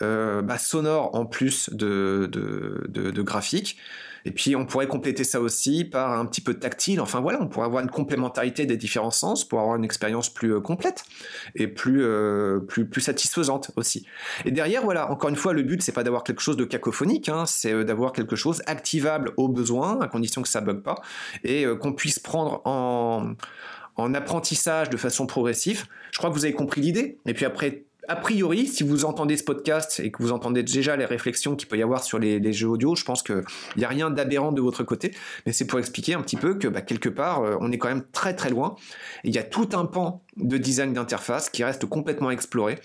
bah, 0.00 0.58
sonore 0.58 1.14
en 1.14 1.24
plus 1.24 1.70
de, 1.70 2.28
de, 2.30 2.86
de. 2.88 3.22
Et 4.24 4.30
puis 4.30 4.56
on 4.56 4.64
pourrait 4.66 4.86
compléter 4.86 5.24
ça 5.24 5.40
aussi 5.40 5.84
par 5.84 6.18
un 6.18 6.26
petit 6.26 6.40
peu 6.40 6.54
tactile. 6.54 7.00
Enfin 7.00 7.20
voilà, 7.20 7.40
on 7.40 7.46
pourrait 7.46 7.66
avoir 7.66 7.82
une 7.82 7.90
complémentarité 7.90 8.66
des 8.66 8.76
différents 8.76 9.10
sens 9.10 9.46
pour 9.46 9.60
avoir 9.60 9.76
une 9.76 9.84
expérience 9.84 10.32
plus 10.32 10.54
euh, 10.54 10.60
complète 10.60 11.04
et 11.54 11.66
plus, 11.66 12.02
euh, 12.02 12.60
plus, 12.60 12.86
plus 12.86 13.00
satisfaisante 13.00 13.70
aussi. 13.76 14.06
Et 14.44 14.50
derrière, 14.50 14.82
voilà, 14.82 15.10
encore 15.10 15.30
une 15.30 15.36
fois, 15.36 15.52
le 15.52 15.62
but 15.62 15.82
c'est 15.82 15.92
pas 15.92 16.04
d'avoir 16.04 16.24
quelque 16.24 16.40
chose 16.40 16.56
de 16.56 16.64
cacophonique, 16.64 17.28
hein, 17.28 17.44
c'est 17.46 17.72
euh, 17.72 17.84
d'avoir 17.84 18.12
quelque 18.12 18.36
chose 18.36 18.62
activable 18.66 19.32
au 19.36 19.48
besoin, 19.48 20.00
à 20.00 20.08
condition 20.08 20.42
que 20.42 20.48
ça 20.48 20.60
bug 20.60 20.82
pas, 20.82 20.96
et 21.42 21.66
qu'on 21.80 21.92
puisse 21.92 22.18
prendre 22.18 22.62
en 22.64 23.34
en 23.96 24.14
apprentissage 24.14 24.90
de 24.90 24.96
façon 24.96 25.26
progressive. 25.26 25.84
Je 26.10 26.18
crois 26.18 26.30
que 26.30 26.34
vous 26.34 26.44
avez 26.44 26.54
compris 26.54 26.80
l'idée. 26.80 27.18
Et 27.26 27.34
puis 27.34 27.44
après, 27.44 27.84
a 28.08 28.16
priori, 28.16 28.66
si 28.66 28.82
vous 28.82 29.04
entendez 29.04 29.36
ce 29.36 29.44
podcast 29.44 30.00
et 30.00 30.10
que 30.10 30.22
vous 30.22 30.32
entendez 30.32 30.62
déjà 30.62 30.96
les 30.96 31.04
réflexions 31.04 31.56
qu'il 31.56 31.68
peut 31.68 31.78
y 31.78 31.82
avoir 31.82 32.04
sur 32.04 32.18
les, 32.18 32.52
jeux 32.52 32.68
audio, 32.68 32.94
je 32.94 33.04
pense 33.04 33.22
qu'il 33.22 33.42
n'y 33.76 33.84
a 33.84 33.88
rien 33.88 34.10
d'aberrant 34.10 34.52
de 34.52 34.60
votre 34.60 34.84
côté, 34.84 35.12
mais 35.46 35.52
c'est 35.52 35.66
pour 35.66 35.78
expliquer 35.78 36.14
un 36.14 36.20
petit 36.20 36.36
peu 36.36 36.54
que 36.54 36.68
bah, 36.68 36.82
quelque 36.82 37.08
part, 37.08 37.42
euh, 37.42 37.56
on 37.60 37.72
est 37.72 37.78
quand 37.78 37.88
même 37.88 38.04
très 38.12 38.34
très 38.34 38.50
loin. 38.50 38.76
Il 39.24 39.34
y 39.34 39.38
a 39.38 39.42
tout 39.42 39.68
un 39.72 39.84
pan 39.84 40.22
de 40.36 40.58
design 40.58 40.92
d'interface 40.92 41.50
qui 41.50 41.64
reste 41.64 41.86
complètement 41.86 42.30
exploré. 42.30 42.78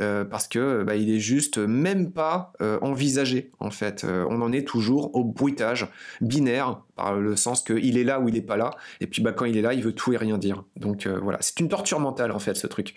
Euh, 0.00 0.24
parce 0.24 0.46
que 0.46 0.84
bah, 0.84 0.94
il 0.94 1.10
est 1.10 1.18
juste 1.18 1.58
même 1.58 2.12
pas 2.12 2.52
euh, 2.60 2.78
envisagé 2.82 3.50
en 3.58 3.70
fait. 3.70 4.04
Euh, 4.04 4.24
on 4.30 4.40
en 4.42 4.52
est 4.52 4.66
toujours 4.66 5.14
au 5.16 5.24
bruitage 5.24 5.88
binaire 6.20 6.82
par 6.94 7.16
le 7.16 7.34
sens 7.34 7.62
qu'il 7.62 7.98
est 7.98 8.04
là 8.04 8.20
ou 8.20 8.28
il 8.28 8.36
est 8.36 8.42
pas 8.42 8.56
là, 8.56 8.70
et 9.00 9.08
puis 9.08 9.22
bah, 9.22 9.32
quand 9.32 9.44
il 9.44 9.56
est 9.56 9.62
là, 9.62 9.74
il 9.74 9.82
veut 9.82 9.92
tout 9.92 10.12
et 10.12 10.16
rien 10.16 10.38
dire. 10.38 10.62
Donc 10.76 11.06
voilà, 11.06 11.38
c'est 11.40 11.58
une 11.58 11.68
torture 11.68 11.98
mentale 11.98 12.30
en 12.32 12.38
fait 12.38 12.54
ce 12.54 12.66
truc, 12.66 12.94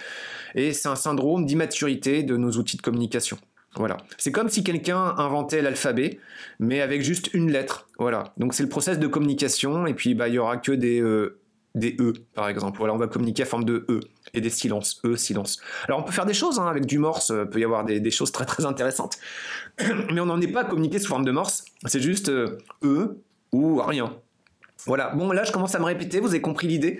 et 0.53 0.73
c'est 0.73 0.89
un 0.89 0.95
syndrome 0.95 1.45
d'immaturité 1.45 2.23
de 2.23 2.37
nos 2.37 2.51
outils 2.51 2.77
de 2.77 2.81
communication. 2.81 3.37
Voilà. 3.75 3.97
C'est 4.17 4.31
comme 4.31 4.49
si 4.49 4.63
quelqu'un 4.63 5.15
inventait 5.17 5.61
l'alphabet, 5.61 6.19
mais 6.59 6.81
avec 6.81 7.01
juste 7.03 7.33
une 7.33 7.51
lettre. 7.51 7.87
Voilà. 7.99 8.33
Donc 8.37 8.53
c'est 8.53 8.63
le 8.63 8.69
process 8.69 8.99
de 8.99 9.07
communication, 9.07 9.87
et 9.87 9.93
puis 9.93 10.13
bah 10.13 10.27
il 10.27 10.35
y 10.35 10.39
aura 10.39 10.57
que 10.57 10.71
des 10.71 11.01
des 11.75 11.95
E, 11.99 12.13
par 12.33 12.49
exemple. 12.49 12.77
Voilà, 12.77 12.93
on 12.93 12.97
va 12.97 13.07
communiquer 13.07 13.43
à 13.43 13.45
forme 13.45 13.63
de 13.63 13.85
E 13.89 13.99
et 14.33 14.41
des 14.41 14.49
silences. 14.49 15.01
E, 15.05 15.15
silence. 15.15 15.59
Alors, 15.87 15.99
on 15.99 16.03
peut 16.03 16.11
faire 16.11 16.25
des 16.25 16.33
choses 16.33 16.59
hein, 16.59 16.67
avec 16.67 16.85
du 16.85 16.97
morse, 16.97 17.29
il 17.29 17.35
euh, 17.35 17.45
peut 17.45 17.59
y 17.59 17.63
avoir 17.63 17.85
des, 17.85 18.11
choses 18.11 18.31
très 18.31 18.45
très 18.45 18.65
intéressantes. 18.65 19.17
Mais 20.11 20.19
on 20.19 20.25
n'en 20.25 20.41
est 20.41 20.51
pas 20.51 20.63
communiqué 20.63 20.99
sous 20.99 21.07
forme 21.07 21.25
de 21.25 21.31
morse, 21.31 21.65
c'est 21.85 22.01
juste 22.01 22.29
euh, 22.29 22.57
E 22.83 23.17
ou 23.53 23.81
rien. 23.81 24.13
Voilà, 24.87 25.09
bon 25.09 25.31
là 25.31 25.43
je 25.43 25.51
commence 25.51 25.75
à 25.75 25.79
me 25.79 25.85
répéter, 25.85 26.19
vous 26.19 26.29
avez 26.29 26.41
compris 26.41 26.67
l'idée. 26.67 26.99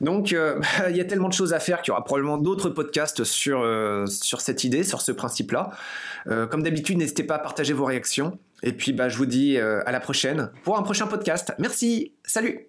Donc 0.00 0.32
euh, 0.32 0.58
il 0.88 0.96
y 0.96 1.00
a 1.00 1.04
tellement 1.04 1.28
de 1.28 1.34
choses 1.34 1.52
à 1.52 1.60
faire 1.60 1.82
qu'il 1.82 1.90
y 1.90 1.92
aura 1.92 2.02
probablement 2.02 2.38
d'autres 2.38 2.70
podcasts 2.70 3.22
sur, 3.22 3.62
sur 4.08 4.40
cette 4.40 4.64
idée, 4.64 4.82
sur 4.82 5.02
ce 5.02 5.12
principe-là. 5.12 5.70
Comme 6.24 6.62
d'habitude, 6.62 6.96
n'hésitez 6.96 7.24
pas 7.24 7.36
à 7.36 7.38
partager 7.38 7.74
vos 7.74 7.84
réactions. 7.84 8.38
Et 8.62 8.72
puis 8.72 8.92
bah, 8.92 9.10
je 9.10 9.18
vous 9.18 9.26
dis 9.26 9.58
à 9.58 9.92
la 9.92 10.00
prochaine 10.00 10.50
pour 10.64 10.78
un 10.78 10.82
prochain 10.82 11.06
podcast. 11.06 11.52
Merci, 11.58 12.14
salut 12.24 12.68